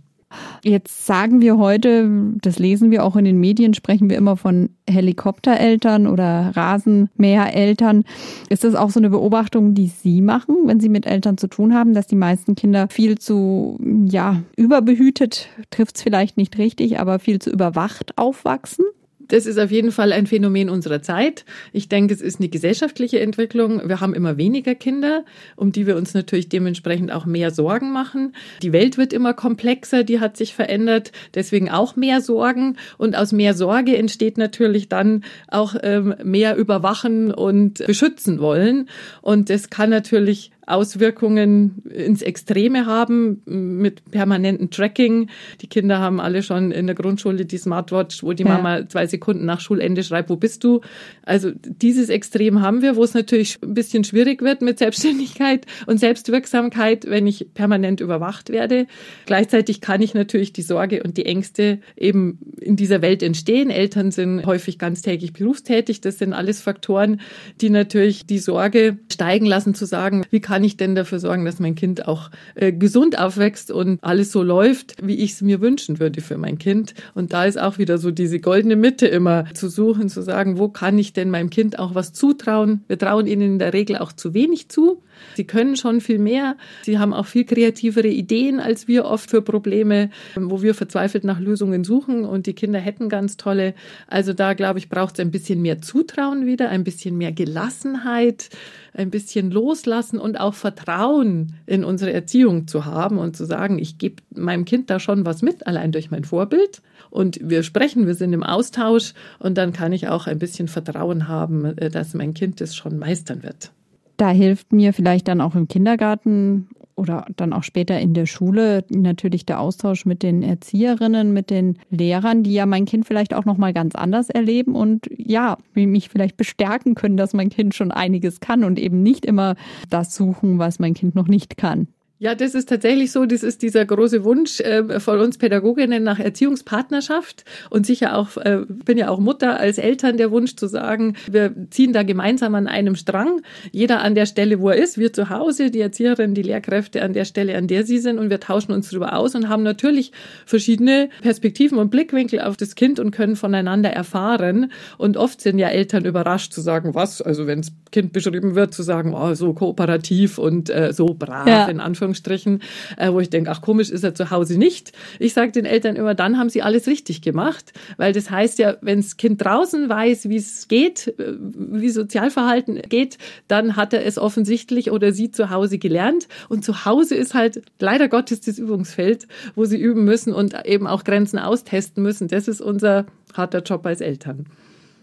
Jetzt 0.63 1.06
sagen 1.06 1.41
wir 1.41 1.57
heute, 1.57 2.09
das 2.41 2.59
lesen 2.59 2.91
wir 2.91 3.03
auch 3.03 3.15
in 3.15 3.25
den 3.25 3.39
Medien, 3.39 3.74
sprechen 3.74 4.09
wir 4.09 4.18
immer 4.18 4.38
von 4.38 4.69
Helikoptereltern 4.89 6.07
oder 6.07 6.51
Rasenmähereltern. 6.56 8.03
Ist 8.50 8.63
das 8.63 8.75
auch 8.75 8.89
so 8.89 9.00
eine 9.00 9.09
Beobachtung, 9.09 9.74
die 9.74 9.88
Sie 9.88 10.21
machen, 10.21 10.56
wenn 10.65 10.80
Sie 10.80 10.89
mit 10.89 11.06
Eltern 11.06 11.38
zu 11.38 11.47
tun 11.47 11.74
haben, 11.74 11.94
dass 11.94 12.07
die 12.07 12.15
meisten 12.15 12.56
Kinder 12.56 12.88
viel 12.89 13.18
zu, 13.18 13.80
ja, 14.06 14.41
überbehütet, 14.57 15.50
trifft 15.69 15.97
es 15.97 16.03
vielleicht 16.03 16.38
nicht 16.38 16.57
richtig, 16.57 17.00
aber 17.00 17.19
viel 17.19 17.39
zu 17.39 17.50
überwacht 17.50 18.18
aufwachsen? 18.18 18.85
Das 19.33 19.47
ist 19.47 19.57
auf 19.57 19.71
jeden 19.71 19.91
Fall 19.91 20.13
ein 20.13 20.27
Phänomen 20.27 20.69
unserer 20.69 21.01
Zeit. 21.01 21.44
Ich 21.71 21.89
denke, 21.89 22.13
es 22.13 22.21
ist 22.21 22.39
eine 22.39 22.50
gesellschaftliche 22.50 23.19
Entwicklung. 23.19 23.81
Wir 23.83 24.00
haben 24.00 24.13
immer 24.13 24.38
weniger 24.38 24.75
Kinder, 24.75 25.25
um 25.56 25.71
die 25.71 25.88
wir 25.88 25.95
uns 25.95 26.13
natürlich 26.13 26.50
dementsprechend 26.50 27.12
auch 27.12 27.25
mehr 27.25 27.50
Sorgen 27.50 27.91
machen. 27.91 28.35
Die 28.62 28.74
Welt 28.74 29.00
wird 29.00 29.12
immer 29.12 29.33
komplexer, 29.33 30.03
die 30.03 30.19
hat 30.19 30.38
sich 30.38 30.53
verändert, 30.53 31.12
deswegen 31.33 31.71
auch 31.71 31.95
mehr 31.95 32.21
Sorgen. 32.21 32.77
Und 33.00 33.15
aus 33.15 33.31
mehr 33.31 33.56
Sorge 33.56 33.97
entsteht 33.97 34.38
natürlich 34.38 34.88
dann 34.88 35.24
auch 35.47 35.74
ähm, 35.81 36.13
mehr 36.24 36.56
überwachen 36.56 37.33
und 37.33 37.83
beschützen 37.88 38.39
wollen. 38.39 38.88
Und 39.24 39.50
das 39.50 39.71
kann 39.71 39.89
natürlich 39.89 40.51
Auswirkungen 40.65 41.83
ins 41.89 42.21
Extreme 42.21 42.86
haben 42.86 43.42
mit 43.45 44.10
permanentem 44.12 44.69
Tracking. 44.69 45.30
Die 45.62 45.68
Kinder 45.68 46.00
haben 46.00 46.21
alle 46.21 46.42
schon 46.42 46.71
in 46.71 46.88
der 46.88 46.95
Grundschule 46.95 47.45
die 47.45 47.57
Smartwatch, 47.57 48.24
wo 48.24 48.33
die 48.33 48.44
ja. 48.44 48.50
Mama 48.50 48.88
zwei 48.88 49.06
Sekunden 49.07 49.45
nach 49.45 49.60
Schulende 49.60 50.04
schreibt, 50.04 50.30
wo 50.30 50.38
bist 50.38 50.63
du? 50.63 50.81
Also 51.24 51.51
dieses 51.63 52.10
Extrem 52.10 52.62
haben 52.62 52.81
wir, 52.81 52.95
wo 52.95 53.04
es 53.04 53.13
natürlich 53.13 53.57
ein 53.62 53.74
bisschen 53.74 54.04
schwierig 54.04 54.42
wird 54.42 54.62
mit 54.62 54.80
Selbstständigkeit 54.80 55.65
und 55.86 56.00
Selbstwirksamkeit, 56.00 57.06
wenn 57.09 57.27
ich 57.27 57.54
permanent 57.54 58.00
überwacht 58.00 58.50
werde. 58.50 58.88
Gleichzeitig 59.25 59.81
kann 59.81 60.01
ich 60.01 60.13
natürlich 60.13 60.54
die 60.54 60.62
Sorge 60.62 61.04
und 61.04 61.18
die 61.18 61.25
Ängste 61.25 61.80
eben 61.98 62.39
in 62.59 62.77
dieser 62.77 63.01
Welt 63.01 63.21
entstehen. 63.21 63.69
Eltern 63.69 64.12
sind 64.12 64.45
häufig 64.45 64.80
ganztägig 64.80 65.33
berufstätig. 65.33 66.00
Das 66.00 66.19
sind 66.19 66.31
alles 66.31 66.62
Faktoren, 66.62 67.19
die 67.59 67.69
natürlich 67.69 68.25
die 68.25 68.39
Sorge 68.39 68.98
steigen 69.12 69.45
lassen, 69.45 69.75
zu 69.75 69.86
sagen, 69.86 70.24
wie 70.30 70.39
kann 70.39 70.53
kann 70.54 70.64
ich 70.64 70.78
denn 70.78 70.94
dafür 70.94 71.18
sorgen, 71.18 71.46
dass 71.46 71.60
mein 71.60 71.74
Kind 71.74 72.08
auch 72.08 72.30
äh, 72.54 72.72
gesund 72.72 73.18
aufwächst 73.18 73.72
und 73.72 73.98
alles 74.04 74.32
so 74.32 74.44
läuft, 74.44 74.96
wie 75.02 75.16
ich 75.16 75.32
es 75.32 75.42
mir 75.42 75.62
wünschen 75.62 76.00
würde 76.00 76.22
für 76.22 76.38
mein 76.38 76.60
Kind. 76.60 76.94
Und 77.16 77.34
da 77.34 77.46
ist 77.46 77.60
auch 77.60 77.80
wieder 77.80 77.98
so 77.98 78.12
diese 78.12 78.40
goldene 78.40 78.76
Mitte 78.76 79.08
immer 79.08 79.46
zu 79.56 79.68
suchen, 79.68 80.10
zu 80.10 80.22
sagen, 80.22 80.60
wo 80.60 80.70
kann 80.70 81.00
ich 81.00 81.12
denn 81.12 81.32
meinem 81.32 81.50
Kind 81.50 81.80
auch 81.80 81.96
was 81.96 82.14
zutrauen? 82.14 82.84
Wir 82.88 83.00
trauen 83.00 83.26
ihnen 83.26 83.54
in 83.54 83.58
der 83.58 83.74
Regel 83.74 83.98
auch 83.98 84.12
zu 84.12 84.36
wenig 84.36 84.70
zu. 84.70 85.02
Sie 85.36 85.46
können 85.46 85.76
schon 85.76 86.02
viel 86.02 86.20
mehr. 86.20 86.56
Sie 86.84 87.00
haben 87.00 87.14
auch 87.14 87.26
viel 87.26 87.46
kreativere 87.46 88.08
Ideen 88.08 88.60
als 88.60 88.88
wir 88.88 89.06
oft 89.06 89.30
für 89.30 89.42
Probleme, 89.42 90.12
wo 90.36 90.62
wir 90.62 90.76
verzweifelt 90.76 91.24
nach 91.24 91.40
Lösungen 91.40 91.84
suchen 91.84 92.26
und 92.26 92.46
die 92.46 92.54
Kinder 92.54 92.80
hätten 92.80 93.10
ganz 93.10 93.38
tolle. 93.38 93.74
Also 94.08 94.34
da 94.34 94.54
glaube 94.54 94.80
ich, 94.80 94.90
braucht 94.90 95.16
es 95.16 95.19
ein 95.19 95.31
bisschen 95.31 95.62
mehr 95.62 95.81
Zutrauen 95.81 96.45
wieder, 96.45 96.69
ein 96.69 96.83
bisschen 96.83 97.18
mehr 97.18 97.31
Gelassenheit, 97.31 98.50
ein 98.94 99.09
bisschen 99.09 99.52
loslassen 99.52 100.19
und 100.19 100.40
auch 100.40 100.54
Vertrauen 100.54 101.56
in 101.66 101.83
unsere 101.83 102.14
Erziehung 102.14 102.68
zu 102.68 102.85
haben 102.85 103.18
und 103.18 103.35
zu 103.35 103.45
sagen, 103.45 103.80
ich 103.80 103.97
gebe 103.97 104.21
meinem 104.35 104.66
Kind 104.66 104.90
da 104.90 105.00
schon 105.00 105.26
was 105.26 105.42
mit, 105.42 105.66
allein 105.66 105.92
durch 105.92 106.12
mein 106.12 106.23
Vorbild. 106.23 106.81
Und 107.09 107.40
wir 107.42 107.64
sprechen, 107.64 108.07
wir 108.07 108.16
sind 108.16 108.33
im 108.33 108.44
Austausch 108.44 109.14
und 109.40 109.57
dann 109.57 109.73
kann 109.73 109.94
ich 109.94 110.07
auch 110.07 110.28
ein 110.28 110.40
bisschen 110.40 110.68
Vertrauen 110.68 111.28
haben, 111.28 111.66
äh, 111.78 111.90
dass 111.90 112.14
mein 112.14 112.33
Kind 112.33 112.62
es 112.62 112.76
schon 112.76 112.97
meistern 112.97 113.44
wird. 113.44 113.71
Da 114.18 114.30
hilft 114.30 114.71
mir 114.71 114.94
vielleicht 114.94 115.28
dann 115.28 115.42
auch 115.42 115.56
im 115.56 115.68
Kindergarten 115.68 116.68
oder 116.95 117.26
dann 117.35 117.54
auch 117.54 117.64
später 117.64 118.00
in 118.00 118.14
der 118.14 118.26
Schule 118.26 118.83
natürlich 118.90 119.45
der 119.45 119.59
Austausch 119.59 120.06
mit 120.06 120.23
den 120.23 120.44
Erzieherinnen, 120.44 121.33
mit 121.33 121.50
den 121.50 121.80
Lehrern, 121.90 122.44
die 122.44 122.54
ja 122.54 122.66
mein 122.66 122.85
Kind 122.85 123.06
vielleicht 123.06 123.33
auch 123.33 123.45
noch 123.45 123.57
mal 123.57 123.73
ganz 123.73 123.95
anders 123.95 124.30
erleben 124.30 124.76
und 124.76 125.09
ja, 125.16 125.57
mich 125.73 126.09
vielleicht 126.09 126.38
bestärken 126.38 126.95
können, 126.95 127.18
dass 127.18 127.33
mein 127.33 127.50
Kind 127.50 127.76
schon 127.76 127.92
einiges 127.92 128.40
kann 128.40 128.64
und 128.64 128.80
eben 128.80 129.02
nicht 129.02 129.26
immer 129.26 129.56
das 129.90 130.16
suchen, 130.16 130.59
was 130.59 130.80
mein 130.80 130.94
Kind 130.94 131.16
noch 131.16 131.28
nicht 131.28 131.57
kann. 131.57 131.88
Ja, 132.24 132.36
das 132.36 132.56
ist 132.56 132.70
tatsächlich 132.70 133.12
so. 133.12 133.26
Das 133.26 133.44
ist 133.44 133.64
dieser 133.64 133.86
große 133.86 134.24
Wunsch 134.24 134.62
äh, 134.62 135.02
von 135.02 135.20
uns 135.20 135.38
Pädagoginnen 135.38 136.04
nach 136.04 136.20
Erziehungspartnerschaft 136.20 137.44
und 137.70 137.86
sicher 137.86 138.16
auch, 138.16 138.38
äh, 138.38 138.62
bin 138.66 138.98
ja 138.98 139.10
auch 139.10 139.20
Mutter 139.20 139.60
als 139.60 139.78
Eltern 139.78 140.16
der 140.16 140.32
Wunsch 140.32 140.56
zu 140.56 140.68
sagen, 140.68 141.18
wir 141.30 141.54
ziehen 141.70 141.92
da 141.92 142.04
gemeinsam 142.04 142.56
an 142.56 142.68
einem 142.68 142.96
Strang. 142.96 143.42
Jeder 143.74 144.02
an 144.02 144.16
der 144.16 144.26
Stelle, 144.26 144.62
wo 144.62 144.70
er 144.70 144.78
ist, 144.78 144.98
wir 144.98 145.12
zu 145.12 145.30
Hause, 145.30 145.70
die 145.70 145.82
Erzieherinnen, 145.82 146.34
die 146.34 146.44
Lehrkräfte 146.44 147.02
an 147.02 147.12
der 147.12 147.26
Stelle, 147.26 147.58
an 147.58 147.68
der 147.68 147.86
sie 147.86 147.98
sind 147.98 148.20
und 148.20 148.30
wir 148.30 148.40
tauschen 148.40 148.72
uns 148.72 148.90
darüber 148.90 149.18
aus 149.18 149.36
und 149.36 149.50
haben 149.50 149.64
natürlich 149.64 150.14
verschiedene 150.46 151.10
Perspektiven 151.24 151.78
und 151.78 151.90
Blickwinkel 151.90 152.40
auf 152.40 152.56
das 152.56 152.76
Kind 152.76 153.02
und 153.02 153.12
können 153.12 153.36
voneinander 153.36 153.90
erfahren. 153.90 154.72
Und 154.98 155.18
oft 155.18 155.42
sind 155.42 155.60
ja 155.60 155.68
Eltern 155.68 156.06
überrascht 156.06 156.54
zu 156.54 156.62
sagen, 156.62 156.96
was, 156.96 157.22
also 157.22 157.48
wenn 157.48 157.64
das 157.64 157.74
Kind 157.92 158.14
beschrieben 158.14 158.56
wird, 158.56 158.74
zu 158.74 158.82
sagen, 158.82 159.14
oh, 159.14 159.34
so 159.34 159.54
kooperativ 159.54 160.38
und 160.38 160.70
äh, 160.70 160.94
so 160.94 161.08
brav 161.08 161.48
ja. 161.50 161.66
in 161.66 161.82
Anführungszeichen 161.82 162.13
Anführungsstrichen, 162.14 162.62
äh, 162.98 163.12
wo 163.12 163.20
ich 163.20 163.30
denke, 163.30 163.50
ach 163.52 163.62
komisch 163.62 163.90
ist 163.90 164.04
er 164.04 164.14
zu 164.14 164.30
Hause 164.30 164.58
nicht. 164.58 164.92
Ich 165.20 165.34
sage 165.34 165.52
den 165.52 165.66
Eltern 165.66 165.96
immer, 165.96 166.14
dann 166.14 166.38
haben 166.38 166.50
sie 166.50 166.62
alles 166.62 166.88
richtig 166.88 167.22
gemacht, 167.22 167.74
weil 167.98 168.14
das 168.14 168.30
heißt 168.30 168.60
ja, 168.60 168.78
wenn 168.82 169.02
das 169.02 169.18
Kind 169.18 169.44
draußen 169.44 169.90
weiß, 169.90 170.30
wie 170.30 170.38
es 170.38 170.68
geht, 170.68 171.08
äh, 171.20 171.34
wie 171.40 171.90
Sozialverhalten 171.90 172.82
geht, 172.90 173.18
dann 173.48 173.76
hat 173.76 173.94
er 173.94 174.06
es 174.06 174.18
offensichtlich 174.18 174.92
oder 174.92 175.12
sie 175.12 175.32
zu 175.32 175.50
Hause 175.50 175.78
gelernt. 175.78 176.28
Und 176.50 176.64
zu 176.64 176.86
Hause 176.86 177.16
ist 177.16 177.34
halt 177.34 177.62
leider 177.80 178.08
Gottes 178.08 178.42
das 178.42 178.60
Übungsfeld, 178.60 179.28
wo 179.56 179.66
sie 179.66 179.78
üben 179.78 180.06
müssen 180.06 180.34
und 180.34 180.54
eben 180.66 180.88
auch 180.88 181.04
Grenzen 181.04 181.40
austesten 181.40 182.04
müssen. 182.04 182.28
Das 182.28 182.48
ist 182.48 182.62
unser 182.62 183.06
harter 183.34 183.62
Job 183.64 183.86
als 183.86 184.02
Eltern. 184.02 184.46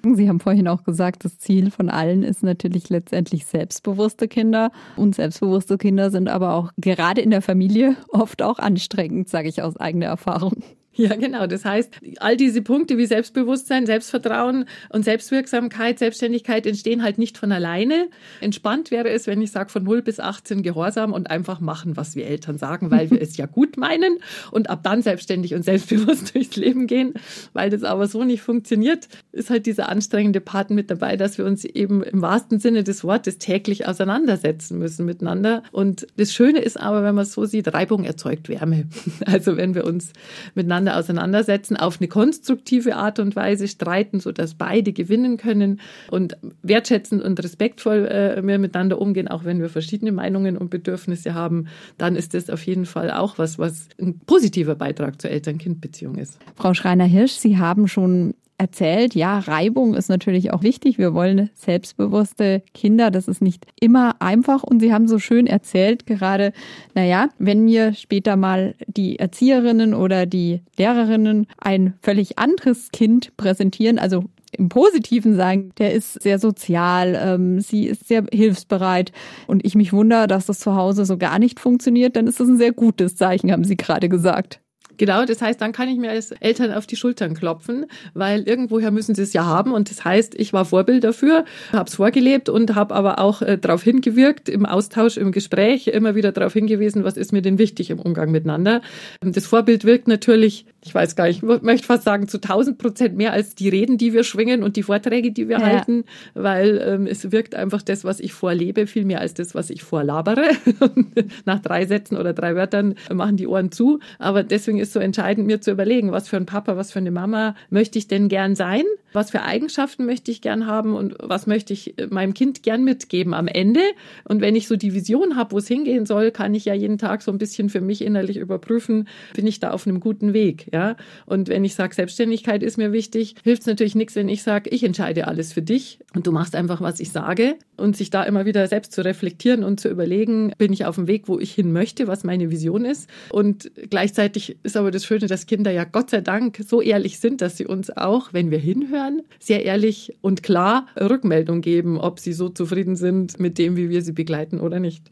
Sie 0.02 0.28
haben 0.28 0.40
vorhin 0.40 0.68
auch 0.68 0.84
gesagt, 0.84 1.24
das 1.24 1.38
Ziel 1.38 1.70
von 1.70 1.88
allen 1.88 2.22
ist 2.22 2.42
natürlich 2.42 2.88
letztendlich 2.88 3.46
selbstbewusste 3.46 4.28
Kinder. 4.28 4.70
Und 4.96 5.14
selbstbewusste 5.14 5.78
Kinder 5.78 6.10
sind 6.10 6.28
aber 6.28 6.54
auch 6.54 6.72
gerade 6.76 7.20
in 7.20 7.30
der 7.30 7.42
Familie 7.42 7.96
oft 8.08 8.42
auch 8.42 8.58
anstrengend, 8.58 9.28
sage 9.28 9.48
ich 9.48 9.62
aus 9.62 9.76
eigener 9.76 10.06
Erfahrung. 10.06 10.62
Ja, 11.10 11.16
genau. 11.16 11.46
Das 11.46 11.64
heißt, 11.64 11.94
all 12.18 12.36
diese 12.36 12.60
Punkte 12.60 12.98
wie 12.98 13.06
Selbstbewusstsein, 13.06 13.86
Selbstvertrauen 13.86 14.66
und 14.90 15.02
Selbstwirksamkeit, 15.02 15.98
Selbstständigkeit 15.98 16.66
entstehen 16.66 17.02
halt 17.02 17.16
nicht 17.16 17.38
von 17.38 17.52
alleine. 17.52 18.08
Entspannt 18.42 18.90
wäre 18.90 19.08
es, 19.08 19.26
wenn 19.26 19.40
ich 19.40 19.50
sage, 19.50 19.70
von 19.70 19.82
0 19.82 20.02
bis 20.02 20.20
18 20.20 20.62
Gehorsam 20.62 21.14
und 21.14 21.30
einfach 21.30 21.60
machen, 21.60 21.96
was 21.96 22.16
wir 22.16 22.26
Eltern 22.26 22.58
sagen, 22.58 22.90
weil 22.90 23.10
wir 23.10 23.20
es 23.20 23.38
ja 23.38 23.46
gut 23.60 23.78
meinen 23.78 24.18
und 24.50 24.68
ab 24.68 24.80
dann 24.82 25.00
selbstständig 25.00 25.54
und 25.54 25.64
selbstbewusst 25.64 26.34
durchs 26.34 26.56
Leben 26.56 26.86
gehen. 26.86 27.14
Weil 27.54 27.70
das 27.70 27.82
aber 27.82 28.06
so 28.06 28.22
nicht 28.24 28.42
funktioniert, 28.42 29.08
ist 29.32 29.48
halt 29.48 29.64
dieser 29.64 29.88
anstrengende 29.88 30.42
Part 30.42 30.68
mit 30.68 30.90
dabei, 30.90 31.16
dass 31.16 31.38
wir 31.38 31.46
uns 31.46 31.64
eben 31.64 32.02
im 32.02 32.20
wahrsten 32.20 32.58
Sinne 32.58 32.84
des 32.84 33.04
Wortes 33.04 33.38
täglich 33.38 33.88
auseinandersetzen 33.88 34.78
müssen 34.78 35.06
miteinander. 35.06 35.62
Und 35.72 36.06
das 36.18 36.34
Schöne 36.34 36.58
ist 36.58 36.78
aber, 36.78 37.02
wenn 37.02 37.14
man 37.14 37.22
es 37.22 37.32
so 37.32 37.46
sieht, 37.46 37.72
Reibung 37.72 38.04
erzeugt 38.04 38.50
Wärme. 38.50 38.84
Also 39.24 39.56
wenn 39.56 39.74
wir 39.74 39.84
uns 39.84 40.12
miteinander 40.54 40.89
miteinander 40.90 40.96
auseinandersetzen, 40.98 41.76
auf 41.76 42.00
eine 42.00 42.08
konstruktive 42.08 42.96
Art 42.96 43.18
und 43.18 43.36
Weise 43.36 43.68
streiten, 43.68 44.20
sodass 44.20 44.54
beide 44.54 44.92
gewinnen 44.92 45.36
können 45.36 45.80
und 46.10 46.36
wertschätzend 46.62 47.22
und 47.22 47.42
respektvoll 47.42 48.06
äh, 48.06 48.42
miteinander 48.42 49.00
umgehen, 49.00 49.28
auch 49.28 49.44
wenn 49.44 49.60
wir 49.60 49.68
verschiedene 49.68 50.12
Meinungen 50.12 50.56
und 50.56 50.70
Bedürfnisse 50.70 51.34
haben, 51.34 51.66
dann 51.98 52.16
ist 52.16 52.34
das 52.34 52.50
auf 52.50 52.62
jeden 52.64 52.86
Fall 52.86 53.10
auch 53.10 53.38
was, 53.38 53.58
was 53.58 53.88
ein 54.00 54.18
positiver 54.26 54.74
Beitrag 54.74 55.20
zur 55.20 55.30
Eltern-Kind-Beziehung 55.30 56.16
ist. 56.16 56.38
Frau 56.56 56.74
Schreiner-Hirsch, 56.74 57.32
Sie 57.32 57.58
haben 57.58 57.88
schon 57.88 58.34
erzählt, 58.60 59.14
ja, 59.14 59.38
Reibung 59.38 59.94
ist 59.94 60.10
natürlich 60.10 60.52
auch 60.52 60.62
wichtig. 60.62 60.98
Wir 60.98 61.14
wollen 61.14 61.48
selbstbewusste 61.54 62.62
Kinder. 62.74 63.10
Das 63.10 63.26
ist 63.26 63.40
nicht 63.40 63.64
immer 63.80 64.20
einfach. 64.20 64.62
Und 64.62 64.80
Sie 64.80 64.92
haben 64.92 65.08
so 65.08 65.18
schön 65.18 65.46
erzählt 65.46 66.06
gerade, 66.06 66.52
naja, 66.94 67.30
wenn 67.38 67.64
mir 67.64 67.94
später 67.94 68.36
mal 68.36 68.74
die 68.86 69.18
Erzieherinnen 69.18 69.94
oder 69.94 70.26
die 70.26 70.60
Lehrerinnen 70.76 71.46
ein 71.56 71.94
völlig 72.02 72.38
anderes 72.38 72.90
Kind 72.92 73.34
präsentieren, 73.38 73.98
also 73.98 74.24
im 74.52 74.68
Positiven 74.68 75.36
sagen, 75.36 75.70
der 75.78 75.94
ist 75.94 76.20
sehr 76.22 76.38
sozial, 76.38 77.18
ähm, 77.18 77.60
sie 77.60 77.86
ist 77.86 78.08
sehr 78.08 78.26
hilfsbereit 78.30 79.12
und 79.46 79.64
ich 79.64 79.74
mich 79.74 79.92
wundere, 79.92 80.26
dass 80.26 80.46
das 80.46 80.58
zu 80.58 80.74
Hause 80.74 81.06
so 81.06 81.16
gar 81.16 81.38
nicht 81.38 81.60
funktioniert, 81.60 82.16
dann 82.16 82.26
ist 82.26 82.40
das 82.40 82.48
ein 82.48 82.58
sehr 82.58 82.72
gutes 82.72 83.16
Zeichen, 83.16 83.52
haben 83.52 83.64
Sie 83.64 83.76
gerade 83.76 84.08
gesagt. 84.08 84.60
Genau, 85.00 85.24
das 85.24 85.40
heißt, 85.40 85.58
dann 85.62 85.72
kann 85.72 85.88
ich 85.88 85.96
mir 85.96 86.10
als 86.10 86.30
Eltern 86.30 86.74
auf 86.74 86.86
die 86.86 86.94
Schultern 86.94 87.32
klopfen, 87.32 87.86
weil 88.12 88.42
irgendwoher 88.42 88.90
müssen 88.90 89.14
sie 89.14 89.22
es 89.22 89.32
ja 89.32 89.46
haben. 89.46 89.72
Und 89.72 89.90
das 89.90 90.04
heißt, 90.04 90.34
ich 90.34 90.52
war 90.52 90.66
Vorbild 90.66 91.04
dafür, 91.04 91.46
habe 91.72 91.88
es 91.88 91.94
vorgelebt 91.94 92.50
und 92.50 92.74
habe 92.74 92.94
aber 92.94 93.18
auch 93.18 93.40
äh, 93.40 93.56
darauf 93.56 93.82
hingewirkt, 93.82 94.50
im 94.50 94.66
Austausch, 94.66 95.16
im 95.16 95.32
Gespräch 95.32 95.86
immer 95.86 96.16
wieder 96.16 96.32
darauf 96.32 96.52
hingewiesen, 96.52 97.02
was 97.02 97.16
ist 97.16 97.32
mir 97.32 97.40
denn 97.40 97.56
wichtig 97.56 97.88
im 97.88 97.98
Umgang 97.98 98.30
miteinander. 98.30 98.82
Das 99.22 99.46
Vorbild 99.46 99.86
wirkt 99.86 100.06
natürlich 100.06 100.66
ich 100.82 100.94
weiß 100.94 101.14
gar 101.14 101.26
nicht, 101.26 101.42
ich 101.42 101.62
möchte 101.62 101.86
fast 101.86 102.04
sagen, 102.04 102.26
zu 102.26 102.38
1000 102.38 102.78
Prozent 102.78 103.16
mehr 103.16 103.32
als 103.32 103.54
die 103.54 103.68
Reden, 103.68 103.98
die 103.98 104.12
wir 104.12 104.24
schwingen 104.24 104.62
und 104.62 104.76
die 104.76 104.82
Vorträge, 104.82 105.30
die 105.30 105.48
wir 105.48 105.58
ja. 105.58 105.66
halten, 105.66 106.04
weil 106.34 106.82
ähm, 106.84 107.06
es 107.06 107.32
wirkt 107.32 107.54
einfach 107.54 107.82
das, 107.82 108.04
was 108.04 108.18
ich 108.18 108.32
vorlebe, 108.32 108.86
viel 108.86 109.04
mehr 109.04 109.20
als 109.20 109.34
das, 109.34 109.54
was 109.54 109.68
ich 109.68 109.82
vorlabere. 109.82 110.50
Nach 111.44 111.60
drei 111.60 111.84
Sätzen 111.84 112.16
oder 112.16 112.32
drei 112.32 112.54
Wörtern 112.54 112.94
machen 113.12 113.36
die 113.36 113.46
Ohren 113.46 113.72
zu. 113.72 114.00
Aber 114.18 114.42
deswegen 114.42 114.78
ist 114.78 114.89
so 114.92 115.00
entscheidend, 115.00 115.46
mir 115.46 115.60
zu 115.60 115.70
überlegen, 115.70 116.12
was 116.12 116.28
für 116.28 116.36
ein 116.36 116.46
Papa, 116.46 116.76
was 116.76 116.92
für 116.92 116.98
eine 116.98 117.10
Mama 117.10 117.54
möchte 117.70 117.98
ich 117.98 118.08
denn 118.08 118.28
gern 118.28 118.54
sein? 118.54 118.82
Was 119.12 119.30
für 119.30 119.42
Eigenschaften 119.42 120.06
möchte 120.06 120.30
ich 120.30 120.40
gern 120.40 120.66
haben 120.66 120.94
und 120.94 121.16
was 121.18 121.46
möchte 121.46 121.72
ich 121.72 121.98
äh, 121.98 122.06
meinem 122.08 122.34
Kind 122.34 122.62
gern 122.62 122.84
mitgeben 122.84 123.34
am 123.34 123.48
Ende? 123.48 123.80
Und 124.24 124.40
wenn 124.40 124.54
ich 124.54 124.68
so 124.68 124.76
die 124.76 124.94
Vision 124.94 125.36
habe, 125.36 125.52
wo 125.52 125.58
es 125.58 125.66
hingehen 125.66 126.06
soll, 126.06 126.30
kann 126.30 126.54
ich 126.54 126.64
ja 126.64 126.74
jeden 126.74 126.98
Tag 126.98 127.22
so 127.22 127.32
ein 127.32 127.38
bisschen 127.38 127.68
für 127.70 127.80
mich 127.80 128.02
innerlich 128.02 128.36
überprüfen, 128.36 129.08
bin 129.34 129.46
ich 129.46 129.58
da 129.58 129.70
auf 129.70 129.86
einem 129.86 130.00
guten 130.00 130.32
Weg. 130.32 130.68
Ja? 130.72 130.96
Und 131.26 131.48
wenn 131.48 131.64
ich 131.64 131.74
sage, 131.74 131.94
Selbstständigkeit 131.94 132.62
ist 132.62 132.78
mir 132.78 132.92
wichtig, 132.92 133.34
hilft 133.42 133.62
es 133.62 133.66
natürlich 133.66 133.94
nichts, 133.94 134.14
wenn 134.14 134.28
ich 134.28 134.42
sage, 134.42 134.70
ich 134.70 134.84
entscheide 134.84 135.26
alles 135.26 135.52
für 135.52 135.62
dich 135.62 135.98
und 136.14 136.26
du 136.26 136.32
machst 136.32 136.54
einfach, 136.54 136.80
was 136.80 137.00
ich 137.00 137.10
sage. 137.10 137.56
Und 137.80 137.96
sich 137.96 138.10
da 138.10 138.22
immer 138.22 138.44
wieder 138.44 138.66
selbst 138.68 138.92
zu 138.92 139.04
reflektieren 139.04 139.64
und 139.64 139.80
zu 139.80 139.88
überlegen, 139.88 140.52
bin 140.58 140.72
ich 140.72 140.84
auf 140.84 140.96
dem 140.96 141.06
Weg, 141.08 141.28
wo 141.28 141.38
ich 141.38 141.52
hin 141.52 141.72
möchte, 141.72 142.06
was 142.06 142.24
meine 142.24 142.50
Vision 142.50 142.84
ist. 142.84 143.08
Und 143.30 143.70
gleichzeitig 143.88 144.58
ist 144.62 144.76
aber 144.76 144.90
das 144.90 145.04
Schöne, 145.04 145.26
dass 145.26 145.46
Kinder 145.46 145.70
ja 145.70 145.84
Gott 145.84 146.10
sei 146.10 146.20
Dank 146.20 146.60
so 146.66 146.82
ehrlich 146.82 147.18
sind, 147.18 147.40
dass 147.40 147.56
sie 147.56 147.66
uns 147.66 147.90
auch, 147.96 148.32
wenn 148.32 148.50
wir 148.50 148.58
hinhören, 148.58 149.22
sehr 149.38 149.64
ehrlich 149.64 150.16
und 150.20 150.42
klar 150.42 150.86
Rückmeldung 151.00 151.62
geben, 151.62 151.98
ob 151.98 152.20
sie 152.20 152.32
so 152.32 152.48
zufrieden 152.48 152.96
sind 152.96 153.40
mit 153.40 153.58
dem, 153.58 153.76
wie 153.76 153.88
wir 153.88 154.02
sie 154.02 154.12
begleiten 154.12 154.60
oder 154.60 154.78
nicht. 154.78 155.10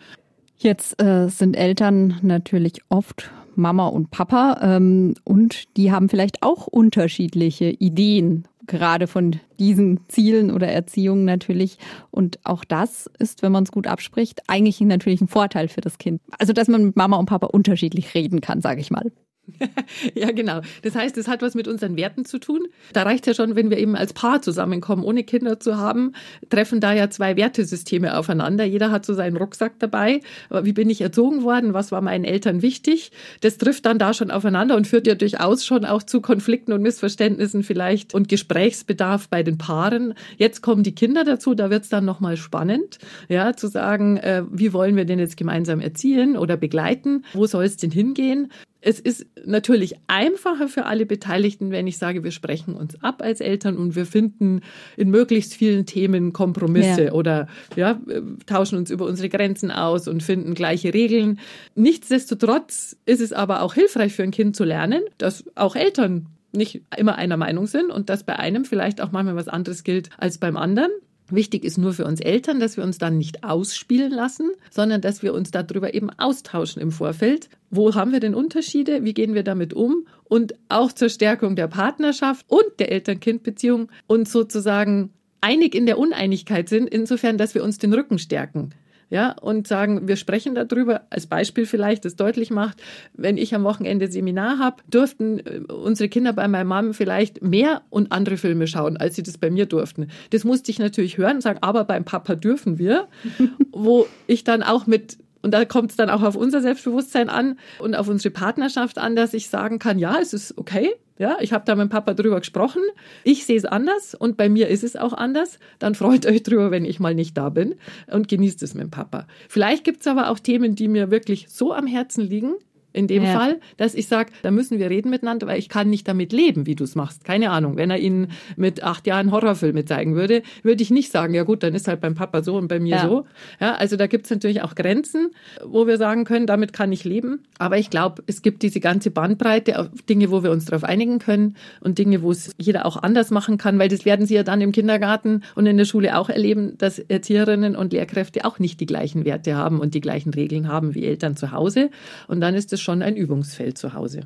Jetzt 0.59 1.01
äh, 1.01 1.29
sind 1.29 1.57
Eltern 1.57 2.19
natürlich 2.23 2.83
oft 2.89 3.31
Mama 3.55 3.87
und 3.89 4.11
Papa 4.11 4.59
ähm, 4.63 5.15
und 5.25 5.77
die 5.77 5.93
haben 5.93 6.09
vielleicht 6.09 6.43
auch 6.43 6.67
unterschiedliche 6.67 7.71
Ideen, 7.71 8.47
gerade 8.69 9.07
von 9.07 9.41
diesen 9.59 10.01
Zielen 10.09 10.53
oder 10.53 10.69
Erziehungen 10.69 11.25
natürlich. 11.25 11.79
Und 12.11 12.39
auch 12.45 12.65
das 12.65 13.11
ist, 13.19 13.43
wenn 13.43 13.53
man 13.53 13.65
es 13.65 13.73
gut 13.73 13.87
abspricht, 13.87 14.43
eigentlich 14.47 14.81
natürlich 14.81 15.21
ein 15.21 15.29
Vorteil 15.29 15.69
für 15.69 15.81
das 15.81 15.99
Kind. 15.99 16.21
Also, 16.39 16.53
dass 16.53 16.69
man 16.69 16.85
mit 16.85 16.97
Mama 16.97 17.17
und 17.17 17.27
Papa 17.27 17.49
unterschiedlich 17.49 18.15
reden 18.15 18.41
kann, 18.41 18.61
sage 18.61 18.81
ich 18.81 18.91
mal. 18.91 19.11
ja, 20.15 20.31
genau. 20.31 20.61
Das 20.83 20.95
heißt, 20.95 21.17
es 21.19 21.29
hat 21.29 21.43
was 21.43 21.55
mit 21.55 21.69
unseren 21.69 21.97
Werten 21.97 22.25
zu 22.25 22.39
tun. 22.39 22.67
Da 22.93 23.03
reicht 23.03 23.27
ja 23.27 23.35
schon, 23.35 23.57
wenn 23.57 23.71
wir 23.71 23.79
eben 23.79 23.97
als 23.97 24.13
Paar 24.13 24.43
zusammenkommen, 24.43 25.05
ohne 25.05 25.25
Kinder 25.25 25.61
zu 25.61 25.77
haben, 25.77 26.13
treffen 26.51 26.81
da 26.81 26.93
ja 26.93 27.11
zwei 27.11 27.37
Wertesysteme 27.37 28.17
aufeinander. 28.17 28.65
Jeder 28.65 28.91
hat 28.91 29.07
so 29.07 29.15
seinen 29.15 29.37
Rucksack 29.37 29.79
dabei. 29.79 30.21
Wie 30.51 30.73
bin 30.73 30.91
ich 30.91 31.01
erzogen 31.01 31.43
worden? 31.43 31.75
Was 31.75 31.93
war 31.93 32.01
meinen 32.01 32.25
Eltern 32.25 32.63
wichtig? 32.63 33.13
Das 33.41 33.59
trifft 33.59 33.87
dann 33.87 33.99
da 33.99 34.15
schon 34.15 34.31
aufeinander 34.31 34.77
und 34.77 34.87
führt 34.87 35.07
ja 35.07 35.15
durchaus 35.15 35.65
schon 35.65 35.85
auch 35.85 36.03
zu 36.03 36.21
Konflikten 36.21 36.73
und 36.73 36.83
Missverständnissen 36.83 37.63
vielleicht 37.63 38.15
und 38.15 38.29
Gesprächsbedarf 38.29 39.29
bei 39.29 39.43
den 39.43 39.59
Paaren. 39.59 40.15
Jetzt 40.37 40.63
kommen 40.63 40.83
die 40.83 40.95
Kinder 40.95 41.25
dazu, 41.25 41.55
da 41.55 41.71
wird 41.71 41.85
es 41.85 41.89
dann 41.89 42.05
nochmal 42.05 42.37
spannend, 42.37 42.99
ja, 43.29 43.55
zu 43.55 43.69
sagen, 43.69 44.17
äh, 44.19 44.43
wie 44.51 44.73
wollen 44.73 44.97
wir 44.97 45.05
denn 45.05 45.19
jetzt 45.19 45.37
gemeinsam 45.37 45.81
erziehen 45.81 46.37
oder 46.37 46.57
begleiten? 46.57 47.25
Wo 47.33 47.47
soll 47.47 47.65
es 47.65 47.77
denn 47.77 47.91
hingehen? 47.91 48.51
Es 48.81 49.01
ist 49.01 49.27
natürlich 49.45 49.97
einfacher 50.07 50.69
für 50.69 50.85
alle 50.85 51.05
Beteiligten, 51.05 51.73
wenn 51.73 51.87
ich 51.89 51.99
sage, 51.99 52.23
wir 52.23 52.31
sprechen 52.31 52.75
uns 52.75 53.03
ab 53.03 53.23
als 53.23 53.41
Eltern 53.41 53.77
und 53.77 53.97
wir 53.97 54.07
finden 54.07 54.61
in 54.97 55.11
möglichst 55.11 55.55
vielen 55.55 55.85
Themen 55.85 56.33
Kompromisse 56.33 57.07
ja. 57.07 57.13
oder 57.13 57.49
ja, 57.75 58.01
tauschen 58.47 58.79
uns 58.79 58.91
über 58.91 59.05
unsere 59.07 59.29
Grenzen 59.29 59.73
aus 59.73 60.07
und 60.07 60.23
finden 60.23 60.55
gleiche 60.55 60.95
Regeln. 60.95 61.41
Nichtsdestotrotz 61.75 62.97
ist 63.05 63.21
es 63.21 63.33
aber 63.33 63.63
auch 63.63 63.75
hilfreich 63.75 64.13
für 64.13 64.23
ein 64.23 64.31
Kind 64.31 64.55
zu 64.55 64.63
lernen, 64.65 65.03
dass 65.19 65.45
auch 65.57 65.75
Eltern 65.75 66.27
nicht 66.53 66.83
immer 66.97 67.17
einer 67.17 67.37
Meinung 67.37 67.67
sind 67.67 67.91
und 67.91 68.09
dass 68.09 68.23
bei 68.23 68.39
einem 68.39 68.65
vielleicht 68.65 69.01
auch 69.01 69.13
manchmal 69.13 69.37
was 69.37 69.49
anderes 69.49 69.85
gilt 69.85 70.11
als 70.19 70.39
beim 70.39 70.57
anderen. 70.57 70.91
Wichtig 71.31 71.65
ist 71.65 71.77
nur 71.77 71.93
für 71.93 72.07
uns 72.07 72.21
Eltern, 72.21 72.59
dass 72.59 72.77
wir 72.77 72.85
uns 72.85 72.99
dann 72.99 73.19
nicht 73.19 73.45
ausspielen 73.45 74.11
lassen, 74.11 74.51
sondern 74.71 75.01
dass 75.01 75.23
wir 75.23 75.35
uns 75.35 75.51
darüber 75.51 75.93
eben 75.93 76.11
austauschen 76.11 76.81
im 76.81 76.91
Vorfeld. 76.91 77.51
Wo 77.71 77.95
haben 77.95 78.13
wir 78.13 78.21
denn 78.21 78.35
Unterschiede? 78.35 79.05
Wie 79.05 79.13
gehen 79.13 79.35
wir 79.35 79.43
damit 79.43 79.75
um? 79.75 80.07
Und 80.25 80.55
auch 80.69 80.91
zur 80.93 81.11
Stärkung 81.11 81.55
der 81.55 81.69
Partnerschaft 81.69 82.47
und 82.49 82.65
der 82.79 82.91
Eltern-Kind-Beziehung 82.93 83.91
und 84.07 84.29
sozusagen 84.29 85.11
einig 85.41 85.75
in 85.75 85.87
der 85.87 85.99
Uneinigkeit 85.99 86.69
sind, 86.69 86.89
insofern, 86.89 87.37
dass 87.37 87.55
wir 87.55 87.63
uns 87.63 87.79
den 87.79 87.93
Rücken 87.93 88.19
stärken 88.19 88.71
ja, 89.11 89.33
und 89.33 89.67
sagen, 89.67 90.07
wir 90.07 90.17
sprechen 90.17 90.55
darüber, 90.55 91.03
als 91.11 91.27
Beispiel 91.27 91.67
vielleicht, 91.67 92.05
das 92.05 92.17
deutlich 92.17 92.51
macht, 92.51 92.83
wenn 93.15 93.39
ich 93.39 93.55
am 93.55 93.65
Wochenende 93.65 94.11
Seminar 94.11 94.59
habe, 94.59 94.83
durften 94.89 95.39
äh, 95.39 95.61
unsere 95.73 96.09
Kinder 96.09 96.33
bei 96.33 96.47
meiner 96.49 96.65
Mom 96.65 96.95
vielleicht 96.95 97.43
mehr 97.43 97.83
und 97.91 98.13
andere 98.13 98.37
Filme 98.37 98.67
schauen, 98.67 98.97
als 98.97 99.17
sie 99.17 99.23
das 99.23 99.39
bei 99.39 99.51
mir 99.51 99.67
durften. 99.67 100.09
Das 100.31 100.45
musste 100.45 100.71
ich 100.71 100.79
natürlich 100.79 101.19
hören 101.19 101.37
und 101.37 101.43
sagen, 101.43 101.59
aber 101.63 101.85
beim 101.85 102.05
Papa 102.05 102.35
dürfen 102.35 102.79
wir, 102.79 103.09
wo 103.73 104.07
ich 104.27 104.45
dann 104.45 104.63
auch 104.63 104.87
mit 104.87 105.19
und 105.41 105.53
da 105.53 105.65
kommt 105.65 105.93
es 105.93 105.97
dann 105.97 106.11
auch 106.11 106.23
auf 106.23 106.35
unser 106.35 106.61
Selbstbewusstsein 106.61 107.29
an 107.29 107.59
und 107.79 107.95
auf 107.95 108.09
unsere 108.09 108.33
Partnerschaft 108.33 108.99
an, 108.99 109.15
dass 109.15 109.35
ich 109.35 109.49
sagen 109.49 109.79
kann, 109.79 109.99
ja, 109.99 110.19
es 110.21 110.33
ist 110.33 110.59
okay, 110.59 110.91
Ja, 111.19 111.37
ich 111.41 111.53
habe 111.53 111.65
da 111.67 111.75
mit 111.75 111.91
Papa 111.91 112.15
drüber 112.15 112.39
gesprochen. 112.39 112.83
Ich 113.25 113.45
sehe 113.45 113.57
es 113.57 113.65
anders 113.65 114.15
und 114.15 114.37
bei 114.37 114.49
mir 114.49 114.69
ist 114.69 114.85
es 114.85 114.97
auch 114.97 115.13
anders. 115.13 115.59
Dann 115.81 115.95
freut 115.95 116.27
euch 116.27 116.45
drüber, 116.45 116.71
wenn 116.71 116.85
ich 116.85 117.01
mal 117.01 117.15
nicht 117.15 117.37
da 117.37 117.49
bin 117.49 117.75
und 118.07 118.29
genießt 118.29 118.63
es 118.63 118.75
mit 118.75 118.91
Papa. 118.91 119.27
Vielleicht 119.49 119.85
gibt 119.85 120.01
es 120.01 120.07
aber 120.07 120.31
auch 120.31 120.39
Themen, 120.39 120.77
die 120.77 120.87
mir 120.87 121.11
wirklich 121.11 121.49
so 121.49 121.73
am 121.73 121.87
Herzen 121.87 122.23
liegen, 122.23 122.55
in 122.99 123.07
dem 123.07 123.23
ja. 123.23 123.33
Fall, 123.33 123.61
dass 123.77 123.95
ich 123.95 124.09
sage, 124.09 124.33
da 124.43 124.51
müssen 124.51 124.81
wir 124.81 124.91
reden 124.91 125.09
miteinander, 125.09 125.47
weil 125.47 125.59
ich 125.59 125.69
kann 125.69 125.89
nicht 125.89 126.09
damit 126.09 126.33
leben, 126.33 126.67
wie 126.67 126.75
du 126.75 126.83
es 126.83 126.97
machst. 126.97 127.25
Keine 127.25 127.51
Ahnung. 127.51 127.77
Wenn 127.77 127.91
er 127.91 127.99
Ihnen 127.99 128.33
mit 128.57 128.83
acht 128.83 129.07
Jahren 129.07 129.31
Horrorfilme 129.31 129.85
zeigen 129.85 130.17
würde, 130.17 130.43
würde 130.65 130.83
ich 130.83 130.91
nicht 130.91 131.13
sagen, 131.13 131.33
ja 131.33 131.45
gut, 131.45 131.63
dann 131.63 131.75
ist 131.75 131.87
halt 131.87 132.01
beim 132.01 132.17
Papa 132.17 132.43
so 132.43 132.57
und 132.57 132.67
bei 132.67 132.81
mir 132.81 132.97
ja. 132.97 133.09
so. 133.09 133.25
Ja, 133.61 133.77
also 133.77 133.97
da 133.97 134.09
gibt 134.09 134.25
es 134.25 134.31
natürlich 134.31 134.63
auch 134.63 134.75
Grenzen, 134.75 135.31
wo 135.65 135.87
wir 135.87 135.97
sagen 135.97 136.25
können, 136.25 136.49
damit 136.49 136.73
kann 136.73 136.91
ich 136.91 137.05
leben. 137.05 137.45
Aber 137.59 137.79
ich 137.79 137.89
glaube, 137.89 138.25
es 138.27 138.43
gibt 138.43 138.63
diese 138.63 138.81
ganze 138.81 139.13
Bandbreite, 139.13 139.91
Dinge, 140.09 140.33
wo 140.33 140.43
wir 140.43 140.51
uns 140.51 140.65
darauf 140.65 140.83
einigen 140.83 141.21
können 141.21 141.55
und 141.81 141.99
Dinge, 141.99 142.23
wo 142.23 142.33
es 142.33 142.53
jeder 142.59 142.85
auch 142.85 142.97
anders 142.97 143.31
machen 143.31 143.59
kann, 143.59 143.79
weil 143.79 143.89
das 143.89 144.05
werden 144.05 144.27
Sie 144.27 144.35
ja 144.35 144.43
dann 144.43 144.61
im 144.61 144.73
Kindergarten 144.73 145.45
und 145.55 145.67
in 145.67 145.77
der 145.77 145.85
Schule 145.85 146.19
auch 146.19 146.31
erleben, 146.31 146.77
dass 146.79 146.99
Erzieherinnen 146.99 147.77
und 147.77 147.93
Lehrkräfte 147.93 148.45
auch 148.45 148.59
nicht 148.59 148.81
die 148.81 148.87
gleichen 148.87 149.25
Werte 149.25 149.55
haben 149.55 149.79
und 149.79 149.95
die 149.95 150.01
gleichen 150.01 150.35
Regeln 150.35 150.67
haben 150.67 150.97
wie 150.97 151.05
Eltern 151.05 151.37
zu 151.37 151.53
Hause. 151.53 151.91
Und 152.27 152.41
dann 152.41 152.57
ist 152.57 152.73
es 152.73 152.81
schon 152.89 153.03
ein 153.03 153.17
Übungsfeld 153.17 153.77
zu 153.77 153.93
Hause. 153.93 154.23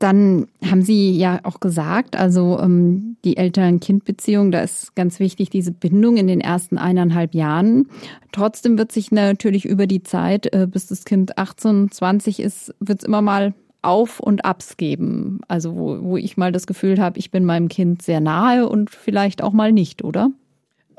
Dann 0.00 0.48
haben 0.64 0.82
Sie 0.82 1.16
ja 1.16 1.38
auch 1.44 1.60
gesagt, 1.60 2.16
also 2.16 2.58
ähm, 2.58 3.16
die 3.22 3.36
Eltern-Kind-Beziehung, 3.36 4.50
da 4.50 4.62
ist 4.62 4.96
ganz 4.96 5.20
wichtig 5.20 5.48
diese 5.50 5.70
Bindung 5.70 6.16
in 6.16 6.26
den 6.26 6.40
ersten 6.40 6.76
eineinhalb 6.76 7.34
Jahren. 7.34 7.86
Trotzdem 8.32 8.78
wird 8.78 8.90
sich 8.90 9.12
natürlich 9.12 9.64
über 9.64 9.86
die 9.86 10.02
Zeit, 10.02 10.52
äh, 10.52 10.66
bis 10.66 10.86
das 10.86 11.04
Kind 11.04 11.38
18, 11.38 11.92
20 11.92 12.40
ist, 12.40 12.74
wird 12.80 13.02
es 13.02 13.06
immer 13.06 13.22
mal 13.22 13.54
auf 13.82 14.18
und 14.18 14.44
Abs 14.44 14.76
geben. 14.76 15.40
Also 15.46 15.76
wo, 15.76 16.02
wo 16.02 16.16
ich 16.16 16.36
mal 16.36 16.50
das 16.50 16.66
Gefühl 16.66 16.98
habe, 16.98 17.18
ich 17.20 17.30
bin 17.30 17.44
meinem 17.44 17.68
Kind 17.68 18.02
sehr 18.02 18.20
nahe 18.20 18.68
und 18.68 18.90
vielleicht 18.90 19.40
auch 19.40 19.52
mal 19.52 19.70
nicht, 19.70 20.02
oder? 20.02 20.32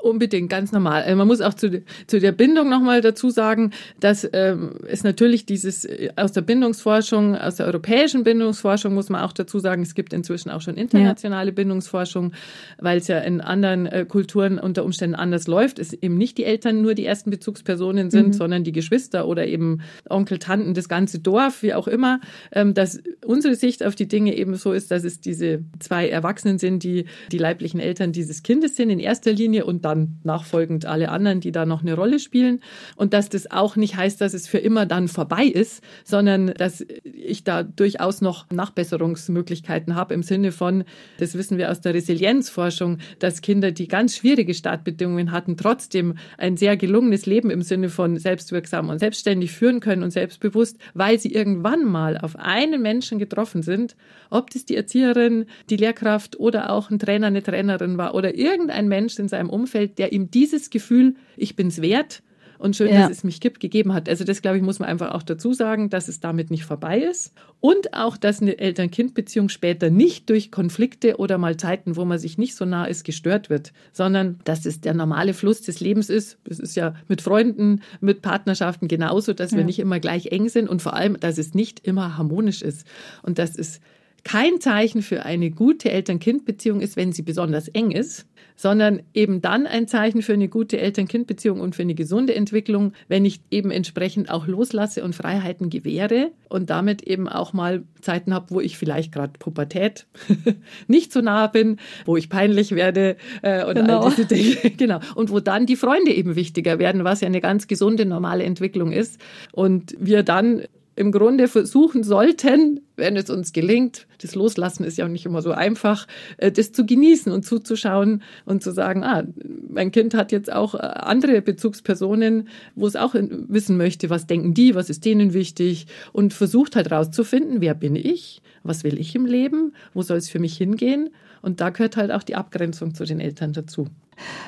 Unbedingt, 0.02 0.50
ganz 0.50 0.72
normal. 0.72 1.04
Äh, 1.06 1.14
man 1.14 1.28
muss 1.28 1.40
auch 1.40 1.54
zu, 1.54 1.80
zu 2.08 2.18
der 2.18 2.32
Bindung 2.32 2.68
nochmal 2.68 3.02
dazu 3.02 3.30
sagen, 3.30 3.70
dass 4.00 4.28
ähm, 4.32 4.72
es 4.88 5.04
natürlich 5.04 5.46
dieses 5.46 5.84
äh, 5.84 6.10
aus 6.16 6.32
der 6.32 6.40
Bindungsforschung, 6.40 7.36
aus 7.36 7.56
der 7.56 7.66
europäischen 7.66 8.24
Bindungsforschung 8.24 8.94
muss 8.94 9.10
man 9.10 9.20
auch 9.20 9.32
dazu 9.32 9.60
sagen, 9.60 9.82
es 9.82 9.94
gibt 9.94 10.12
inzwischen 10.12 10.50
auch 10.50 10.60
schon 10.60 10.74
internationale 10.74 11.50
ja. 11.50 11.54
Bindungsforschung, 11.54 12.32
weil 12.80 12.98
es 12.98 13.06
ja 13.06 13.20
in 13.20 13.40
anderen 13.40 13.86
äh, 13.86 14.04
Kulturen 14.04 14.58
unter 14.58 14.84
Umständen 14.84 15.14
anders 15.14 15.46
läuft. 15.46 15.78
Es 15.78 15.92
eben 15.92 16.18
nicht 16.18 16.36
die 16.36 16.44
Eltern 16.44 16.82
nur 16.82 16.94
die 16.94 17.06
ersten 17.06 17.30
Bezugspersonen 17.30 18.10
sind, 18.10 18.28
mhm. 18.28 18.32
sondern 18.32 18.64
die 18.64 18.72
Geschwister 18.72 19.28
oder 19.28 19.46
eben 19.46 19.82
Onkel, 20.10 20.40
Tanten, 20.40 20.74
das 20.74 20.88
ganze 20.88 21.20
Dorf, 21.20 21.62
wie 21.62 21.74
auch 21.74 21.86
immer. 21.86 22.18
Ähm, 22.50 22.74
dass 22.74 23.00
unsere 23.24 23.54
Sicht 23.54 23.86
auf 23.86 23.94
die 23.94 24.08
Dinge 24.08 24.34
eben 24.34 24.56
so 24.56 24.72
ist, 24.72 24.90
dass 24.90 25.04
es 25.04 25.20
diese 25.20 25.60
zwei 25.78 26.08
Erwachsenen 26.08 26.58
sind, 26.58 26.82
die 26.82 27.04
die 27.30 27.38
leiblichen 27.38 27.78
Eltern 27.78 28.10
dieses 28.10 28.42
Kindes 28.42 28.74
sind 28.74 28.90
in 28.90 28.98
erster 28.98 29.32
Linie 29.32 29.64
und 29.64 29.84
dann 29.84 29.91
dann 29.92 30.18
nachfolgend 30.24 30.86
alle 30.86 31.10
anderen, 31.10 31.40
die 31.40 31.52
da 31.52 31.66
noch 31.66 31.82
eine 31.82 31.94
Rolle 31.94 32.18
spielen. 32.18 32.60
Und 32.96 33.12
dass 33.12 33.28
das 33.28 33.50
auch 33.50 33.76
nicht 33.76 33.96
heißt, 33.96 34.20
dass 34.20 34.34
es 34.34 34.48
für 34.48 34.58
immer 34.58 34.86
dann 34.86 35.08
vorbei 35.08 35.44
ist, 35.44 35.82
sondern 36.04 36.48
dass 36.54 36.84
ich 37.04 37.44
da 37.44 37.62
durchaus 37.62 38.20
noch 38.20 38.50
Nachbesserungsmöglichkeiten 38.50 39.94
habe 39.94 40.14
im 40.14 40.22
Sinne 40.22 40.52
von, 40.52 40.84
das 41.18 41.34
wissen 41.34 41.58
wir 41.58 41.70
aus 41.70 41.80
der 41.80 41.94
Resilienzforschung, 41.94 42.98
dass 43.18 43.42
Kinder, 43.42 43.72
die 43.72 43.88
ganz 43.88 44.16
schwierige 44.16 44.54
Startbedingungen 44.54 45.32
hatten, 45.32 45.56
trotzdem 45.56 46.14
ein 46.38 46.56
sehr 46.56 46.76
gelungenes 46.76 47.26
Leben 47.26 47.50
im 47.50 47.62
Sinne 47.62 47.88
von 47.88 48.16
selbstwirksam 48.16 48.88
und 48.88 48.98
selbstständig 48.98 49.52
führen 49.52 49.80
können 49.80 50.02
und 50.02 50.10
selbstbewusst, 50.10 50.78
weil 50.94 51.18
sie 51.18 51.32
irgendwann 51.32 51.84
mal 51.84 52.18
auf 52.18 52.36
einen 52.36 52.82
Menschen 52.82 53.18
getroffen 53.18 53.62
sind, 53.62 53.96
ob 54.30 54.50
das 54.50 54.64
die 54.64 54.76
Erzieherin, 54.76 55.46
die 55.70 55.76
Lehrkraft 55.76 56.38
oder 56.38 56.70
auch 56.70 56.90
ein 56.90 56.98
Trainer, 56.98 57.26
eine 57.26 57.42
Trainerin 57.42 57.98
war 57.98 58.14
oder 58.14 58.34
irgendein 58.34 58.88
Mensch 58.88 59.18
in 59.18 59.28
seinem 59.28 59.50
Umfeld, 59.50 59.81
Umfeld, 59.82 59.98
der 59.98 60.12
ihm 60.12 60.30
dieses 60.30 60.70
Gefühl, 60.70 61.14
ich 61.36 61.56
bin's 61.56 61.80
wert 61.80 62.22
und 62.58 62.76
schön, 62.76 62.92
ja. 62.92 63.00
dass 63.00 63.10
es 63.10 63.24
mich 63.24 63.40
gibt, 63.40 63.58
gegeben 63.58 63.92
hat. 63.92 64.08
Also 64.08 64.22
das, 64.22 64.40
glaube 64.40 64.56
ich, 64.56 64.62
muss 64.62 64.78
man 64.78 64.88
einfach 64.88 65.12
auch 65.12 65.24
dazu 65.24 65.52
sagen, 65.52 65.90
dass 65.90 66.06
es 66.06 66.20
damit 66.20 66.52
nicht 66.52 66.64
vorbei 66.64 67.00
ist. 67.00 67.32
Und 67.60 67.92
auch, 67.92 68.16
dass 68.16 68.40
eine 68.40 68.56
Eltern-Kind-Beziehung 68.56 69.48
später 69.48 69.90
nicht 69.90 70.30
durch 70.30 70.52
Konflikte 70.52 71.16
oder 71.16 71.38
mal 71.38 71.56
Zeiten, 71.56 71.96
wo 71.96 72.04
man 72.04 72.20
sich 72.20 72.38
nicht 72.38 72.54
so 72.54 72.64
nah 72.64 72.84
ist, 72.84 73.04
gestört 73.04 73.50
wird, 73.50 73.72
sondern 73.92 74.38
dass 74.44 74.64
es 74.64 74.80
der 74.80 74.94
normale 74.94 75.34
Fluss 75.34 75.62
des 75.62 75.80
Lebens 75.80 76.08
ist. 76.08 76.38
Das 76.44 76.60
ist 76.60 76.76
ja 76.76 76.94
mit 77.08 77.20
Freunden, 77.20 77.82
mit 78.00 78.22
Partnerschaften 78.22 78.86
genauso, 78.86 79.32
dass 79.32 79.50
ja. 79.50 79.56
wir 79.56 79.64
nicht 79.64 79.80
immer 79.80 79.98
gleich 79.98 80.26
eng 80.26 80.48
sind 80.48 80.68
und 80.68 80.82
vor 80.82 80.94
allem, 80.94 81.18
dass 81.18 81.38
es 81.38 81.54
nicht 81.54 81.84
immer 81.84 82.16
harmonisch 82.16 82.62
ist. 82.62 82.86
Und 83.22 83.40
dass 83.40 83.58
es 83.58 83.80
kein 84.24 84.60
Zeichen 84.60 85.02
für 85.02 85.24
eine 85.24 85.50
gute 85.50 85.90
Eltern-Kind-Beziehung 85.90 86.80
ist, 86.80 86.96
wenn 86.96 87.10
sie 87.10 87.22
besonders 87.22 87.66
eng 87.66 87.90
ist, 87.90 88.26
sondern 88.56 89.02
eben 89.14 89.40
dann 89.42 89.66
ein 89.66 89.88
Zeichen 89.88 90.22
für 90.22 90.34
eine 90.34 90.48
gute 90.48 90.78
Eltern-Kind-Beziehung 90.78 91.60
und 91.60 91.74
für 91.74 91.82
eine 91.82 91.94
gesunde 91.94 92.34
Entwicklung, 92.34 92.92
wenn 93.08 93.24
ich 93.24 93.40
eben 93.50 93.70
entsprechend 93.70 94.30
auch 94.30 94.46
loslasse 94.46 95.04
und 95.04 95.14
Freiheiten 95.14 95.70
gewähre 95.70 96.30
und 96.48 96.70
damit 96.70 97.02
eben 97.02 97.28
auch 97.28 97.52
mal 97.52 97.84
Zeiten 98.00 98.34
habe, 98.34 98.46
wo 98.50 98.60
ich 98.60 98.78
vielleicht 98.78 99.12
gerade 99.12 99.32
Pubertät 99.38 100.06
nicht 100.86 101.12
so 101.12 101.20
nah 101.20 101.46
bin, 101.46 101.78
wo 102.04 102.16
ich 102.16 102.28
peinlich 102.28 102.72
werde 102.72 103.16
äh, 103.42 103.64
und 103.64 103.74
genau. 103.74 104.00
all 104.00 104.10
diese 104.10 104.26
Dinge. 104.26 104.56
genau. 104.76 105.00
Und 105.14 105.30
wo 105.30 105.40
dann 105.40 105.66
die 105.66 105.76
Freunde 105.76 106.12
eben 106.12 106.36
wichtiger 106.36 106.78
werden, 106.78 107.04
was 107.04 107.20
ja 107.20 107.26
eine 107.26 107.40
ganz 107.40 107.66
gesunde, 107.66 108.06
normale 108.06 108.44
Entwicklung 108.44 108.92
ist. 108.92 109.20
Und 109.52 109.94
wir 109.98 110.22
dann 110.22 110.62
im 110.94 111.12
Grunde 111.12 111.48
versuchen 111.48 112.04
sollten, 112.04 112.80
wenn 112.96 113.16
es 113.16 113.30
uns 113.30 113.52
gelingt, 113.52 114.06
das 114.20 114.34
Loslassen 114.34 114.84
ist 114.84 114.98
ja 114.98 115.06
auch 115.06 115.10
nicht 115.10 115.24
immer 115.24 115.42
so 115.42 115.52
einfach, 115.52 116.06
äh, 116.36 116.52
das 116.52 116.72
zu 116.72 116.84
genießen 116.84 117.32
und 117.32 117.44
zuzuschauen 117.44 118.22
und 118.44 118.62
zu 118.62 118.72
sagen, 118.72 119.02
ah, 119.02 119.24
mein 119.68 119.90
Kind 119.90 120.14
hat 120.14 120.32
jetzt 120.32 120.52
auch 120.52 120.74
äh, 120.74 120.78
andere 120.78 121.40
Bezugspersonen, 121.42 122.48
wo 122.74 122.86
es 122.86 122.96
auch 122.96 123.14
wissen 123.14 123.76
möchte, 123.76 124.10
was 124.10 124.26
denken 124.26 124.54
die, 124.54 124.74
was 124.74 124.90
ist 124.90 125.04
denen 125.04 125.32
wichtig 125.32 125.86
und 126.12 126.34
versucht 126.34 126.76
halt 126.76 126.90
rauszufinden, 126.90 127.60
wer 127.60 127.74
bin 127.74 127.96
ich, 127.96 128.42
was 128.62 128.84
will 128.84 128.98
ich 128.98 129.14
im 129.14 129.26
Leben, 129.26 129.72
wo 129.94 130.02
soll 130.02 130.18
es 130.18 130.28
für 130.28 130.38
mich 130.38 130.56
hingehen 130.56 131.10
und 131.40 131.60
da 131.60 131.70
gehört 131.70 131.96
halt 131.96 132.12
auch 132.12 132.22
die 132.22 132.36
Abgrenzung 132.36 132.94
zu 132.94 133.04
den 133.04 133.20
Eltern 133.20 133.52
dazu. 133.52 133.88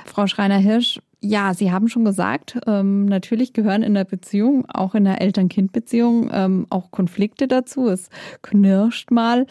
Frau 0.05 0.27
Schreiner-Hirsch, 0.27 1.01
ja, 1.25 1.55
Sie 1.55 1.73
haben 1.73 1.89
schon 1.89 2.05
gesagt, 2.05 2.59
ähm, 2.67 3.07
natürlich 3.07 3.53
gehören 3.55 3.83
in 3.83 3.95
der 3.95 4.05
Beziehung, 4.05 4.67
auch 4.69 4.95
in 4.95 5.05
der 5.05 5.21
Eltern-Kind-Beziehung, 5.23 6.31
ähm, 6.33 6.67
auch 6.69 6.91
Konflikte 6.91 7.49
dazu. 7.49 7.89
Es 7.89 8.11
knirscht 8.43 9.11
mal. 9.11 9.47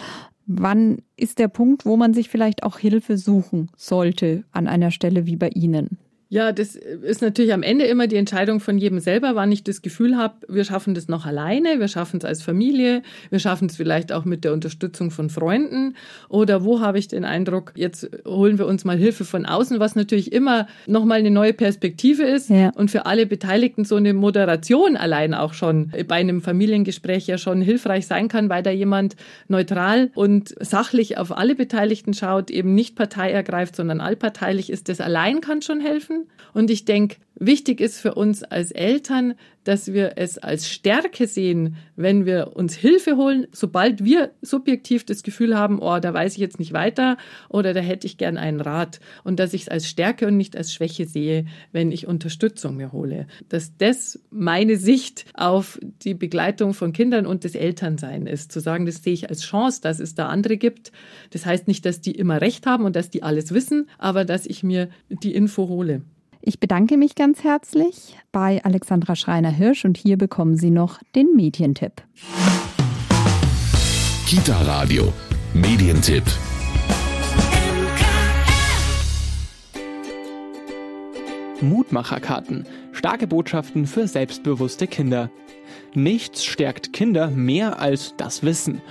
Wann 0.45 0.99
ist 1.17 1.39
der 1.39 1.47
Punkt, 1.47 1.85
wo 1.85 1.97
man 1.97 2.13
sich 2.13 2.29
vielleicht 2.29 2.63
auch 2.63 2.77
Hilfe 2.77 3.17
suchen 3.17 3.71
sollte 3.75 4.43
an 4.51 4.67
einer 4.67 4.91
Stelle 4.91 5.25
wie 5.25 5.35
bei 5.35 5.49
Ihnen? 5.49 5.97
Ja, 6.33 6.51
das 6.51 6.75
ist 6.75 7.21
natürlich 7.21 7.53
am 7.53 7.61
Ende 7.61 7.85
immer 7.85 8.07
die 8.07 8.15
Entscheidung 8.15 8.59
von 8.59 8.79
jedem 8.79 8.99
selber, 8.99 9.35
wann 9.35 9.51
ich 9.51 9.63
das 9.63 9.83
Gefühl 9.83 10.17
habe, 10.17 10.33
wir 10.47 10.63
schaffen 10.63 10.95
das 10.95 11.07
noch 11.07 11.27
alleine, 11.27 11.79
wir 11.79 11.87
schaffen 11.87 12.17
es 12.17 12.25
als 12.25 12.41
Familie, 12.41 13.03
wir 13.29 13.37
schaffen 13.37 13.67
es 13.67 13.77
vielleicht 13.77 14.11
auch 14.11 14.25
mit 14.25 14.43
der 14.43 14.51
Unterstützung 14.51 15.11
von 15.11 15.29
Freunden 15.29 15.95
oder 16.29 16.63
wo 16.63 16.79
habe 16.79 16.97
ich 16.97 17.07
den 17.07 17.23
Eindruck, 17.23 17.73
jetzt 17.75 18.09
holen 18.25 18.57
wir 18.57 18.65
uns 18.65 18.83
mal 18.83 18.97
Hilfe 18.97 19.25
von 19.25 19.45
außen, 19.45 19.79
was 19.79 19.95
natürlich 19.95 20.33
immer 20.33 20.65
nochmal 20.87 21.19
eine 21.19 21.29
neue 21.29 21.53
Perspektive 21.53 22.23
ist 22.23 22.49
ja. 22.49 22.71
und 22.71 22.89
für 22.89 23.05
alle 23.05 23.27
Beteiligten 23.27 23.85
so 23.85 23.97
eine 23.97 24.15
Moderation 24.15 24.97
allein 24.97 25.35
auch 25.35 25.53
schon 25.53 25.91
bei 26.07 26.15
einem 26.15 26.41
Familiengespräch 26.41 27.27
ja 27.27 27.37
schon 27.37 27.61
hilfreich 27.61 28.07
sein 28.07 28.27
kann, 28.27 28.49
weil 28.49 28.63
da 28.63 28.71
jemand 28.71 29.15
neutral 29.49 30.09
und 30.15 30.55
sachlich 30.59 31.19
auf 31.19 31.37
alle 31.37 31.53
Beteiligten 31.53 32.15
schaut, 32.15 32.49
eben 32.49 32.73
nicht 32.73 32.95
Partei 32.95 33.31
ergreift, 33.31 33.75
sondern 33.75 34.01
allparteilich 34.01 34.71
ist. 34.71 34.89
Das 34.89 34.99
allein 34.99 35.39
kann 35.39 35.61
schon 35.61 35.79
helfen. 35.79 36.22
Und 36.53 36.69
ich 36.69 36.85
denke, 36.85 37.17
wichtig 37.35 37.81
ist 37.81 37.99
für 37.99 38.13
uns 38.13 38.43
als 38.43 38.71
Eltern, 38.71 39.33
dass 39.63 39.93
wir 39.93 40.13
es 40.17 40.37
als 40.37 40.69
Stärke 40.69 41.27
sehen, 41.27 41.75
wenn 41.95 42.25
wir 42.25 42.55
uns 42.55 42.75
Hilfe 42.75 43.15
holen, 43.15 43.47
sobald 43.51 44.03
wir 44.03 44.31
subjektiv 44.41 45.05
das 45.05 45.23
Gefühl 45.23 45.57
haben, 45.57 45.79
oh, 45.79 45.99
da 45.99 46.13
weiß 46.13 46.33
ich 46.33 46.39
jetzt 46.39 46.59
nicht 46.59 46.73
weiter 46.73 47.17
oder 47.49 47.73
da 47.73 47.79
hätte 47.79 48.07
ich 48.07 48.17
gern 48.17 48.37
einen 48.37 48.61
Rat. 48.61 48.99
Und 49.23 49.39
dass 49.39 49.53
ich 49.53 49.63
es 49.63 49.69
als 49.69 49.87
Stärke 49.87 50.27
und 50.27 50.37
nicht 50.37 50.57
als 50.57 50.73
Schwäche 50.73 51.05
sehe, 51.05 51.45
wenn 51.71 51.91
ich 51.91 52.07
Unterstützung 52.07 52.77
mir 52.77 52.91
hole. 52.91 53.27
Dass 53.49 53.77
das 53.77 54.19
meine 54.29 54.77
Sicht 54.77 55.25
auf 55.33 55.79
die 56.03 56.13
Begleitung 56.13 56.73
von 56.73 56.93
Kindern 56.93 57.25
und 57.25 57.43
des 57.43 57.55
Elternsein 57.55 58.27
ist. 58.27 58.51
Zu 58.51 58.59
sagen, 58.59 58.85
das 58.85 59.03
sehe 59.03 59.13
ich 59.13 59.29
als 59.29 59.41
Chance, 59.41 59.81
dass 59.81 59.99
es 59.99 60.15
da 60.15 60.27
andere 60.27 60.57
gibt. 60.57 60.91
Das 61.31 61.45
heißt 61.45 61.67
nicht, 61.67 61.85
dass 61.85 62.01
die 62.01 62.11
immer 62.11 62.41
recht 62.41 62.65
haben 62.65 62.85
und 62.85 62.95
dass 62.95 63.09
die 63.09 63.23
alles 63.23 63.53
wissen, 63.53 63.89
aber 63.97 64.25
dass 64.25 64.45
ich 64.45 64.63
mir 64.63 64.89
die 65.09 65.33
Info 65.33 65.67
hole. 65.67 66.01
Ich 66.45 66.59
bedanke 66.59 66.97
mich 66.97 67.15
ganz 67.15 67.45
herzlich 67.45 68.17
bei 68.33 68.61
Alexandra 68.65 69.15
Schreiner-Hirsch 69.15 69.85
und 69.85 69.95
hier 69.95 70.17
bekommen 70.17 70.57
Sie 70.57 70.71
noch 70.71 70.99
den 71.15 71.33
Medientipp. 71.37 72.01
Kita 74.27 74.61
Radio, 74.63 75.13
Medientipp. 75.53 76.25
Mutmacherkarten. 81.61 82.65
Starke 82.91 83.25
Botschaften 83.25 83.87
für 83.87 84.09
selbstbewusste 84.09 84.87
Kinder. 84.87 85.31
Nichts 85.93 86.43
stärkt 86.43 86.91
Kinder 86.91 87.29
mehr 87.29 87.79
als 87.79 88.15
das 88.17 88.43
Wissen. 88.43 88.81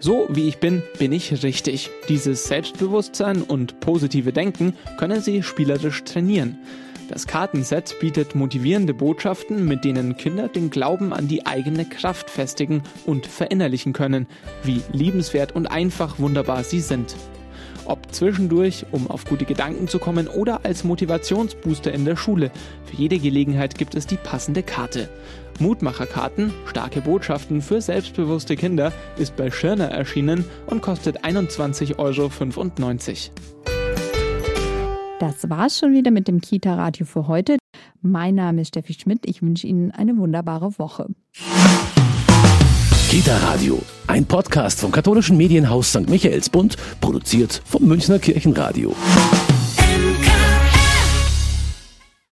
So 0.00 0.28
wie 0.30 0.48
ich 0.48 0.60
bin, 0.60 0.82
bin 0.98 1.12
ich 1.12 1.42
richtig. 1.42 1.90
Dieses 2.08 2.46
Selbstbewusstsein 2.46 3.42
und 3.42 3.80
positive 3.80 4.32
Denken 4.32 4.72
können 4.96 5.20
Sie 5.20 5.42
spielerisch 5.42 6.04
trainieren. 6.04 6.58
Das 7.08 7.26
Kartenset 7.26 7.98
bietet 8.00 8.34
motivierende 8.34 8.94
Botschaften, 8.94 9.66
mit 9.66 9.84
denen 9.84 10.16
Kinder 10.16 10.48
den 10.48 10.70
Glauben 10.70 11.12
an 11.12 11.28
die 11.28 11.46
eigene 11.46 11.84
Kraft 11.84 12.30
festigen 12.30 12.82
und 13.06 13.26
verinnerlichen 13.26 13.92
können, 13.92 14.26
wie 14.62 14.82
liebenswert 14.92 15.52
und 15.52 15.66
einfach 15.66 16.18
wunderbar 16.18 16.64
sie 16.64 16.80
sind. 16.80 17.14
Ob 17.84 18.14
zwischendurch, 18.14 18.86
um 18.92 19.10
auf 19.10 19.24
gute 19.24 19.44
Gedanken 19.44 19.88
zu 19.88 19.98
kommen 19.98 20.28
oder 20.28 20.64
als 20.64 20.84
Motivationsbooster 20.84 21.92
in 21.92 22.04
der 22.04 22.16
Schule. 22.16 22.50
Für 22.84 22.96
jede 22.96 23.18
Gelegenheit 23.18 23.76
gibt 23.76 23.94
es 23.94 24.06
die 24.06 24.16
passende 24.16 24.62
Karte. 24.62 25.08
Mutmacherkarten, 25.58 26.52
starke 26.66 27.00
Botschaften 27.00 27.60
für 27.60 27.80
selbstbewusste 27.80 28.56
Kinder, 28.56 28.92
ist 29.18 29.36
bei 29.36 29.50
Schirner 29.50 29.88
erschienen 29.88 30.44
und 30.66 30.80
kostet 30.80 31.24
21,95 31.24 31.98
Euro. 31.98 33.71
Das 35.22 35.48
war's 35.48 35.78
schon 35.78 35.92
wieder 35.92 36.10
mit 36.10 36.26
dem 36.26 36.40
Kita-Radio 36.40 37.06
für 37.06 37.28
heute. 37.28 37.56
Mein 38.00 38.34
Name 38.34 38.62
ist 38.62 38.68
Steffi 38.70 38.92
Schmidt. 38.94 39.20
Ich 39.24 39.40
wünsche 39.40 39.68
Ihnen 39.68 39.92
eine 39.92 40.16
wunderbare 40.16 40.76
Woche. 40.80 41.06
Kita 43.08 43.36
Radio, 43.36 43.80
ein 44.08 44.26
Podcast 44.26 44.80
vom 44.80 44.90
katholischen 44.90 45.36
Medienhaus 45.36 45.90
St. 45.90 46.10
Michaelsbund, 46.10 46.76
produziert 47.00 47.62
vom 47.64 47.84
Münchner 47.84 48.18
Kirchenradio. 48.18 48.96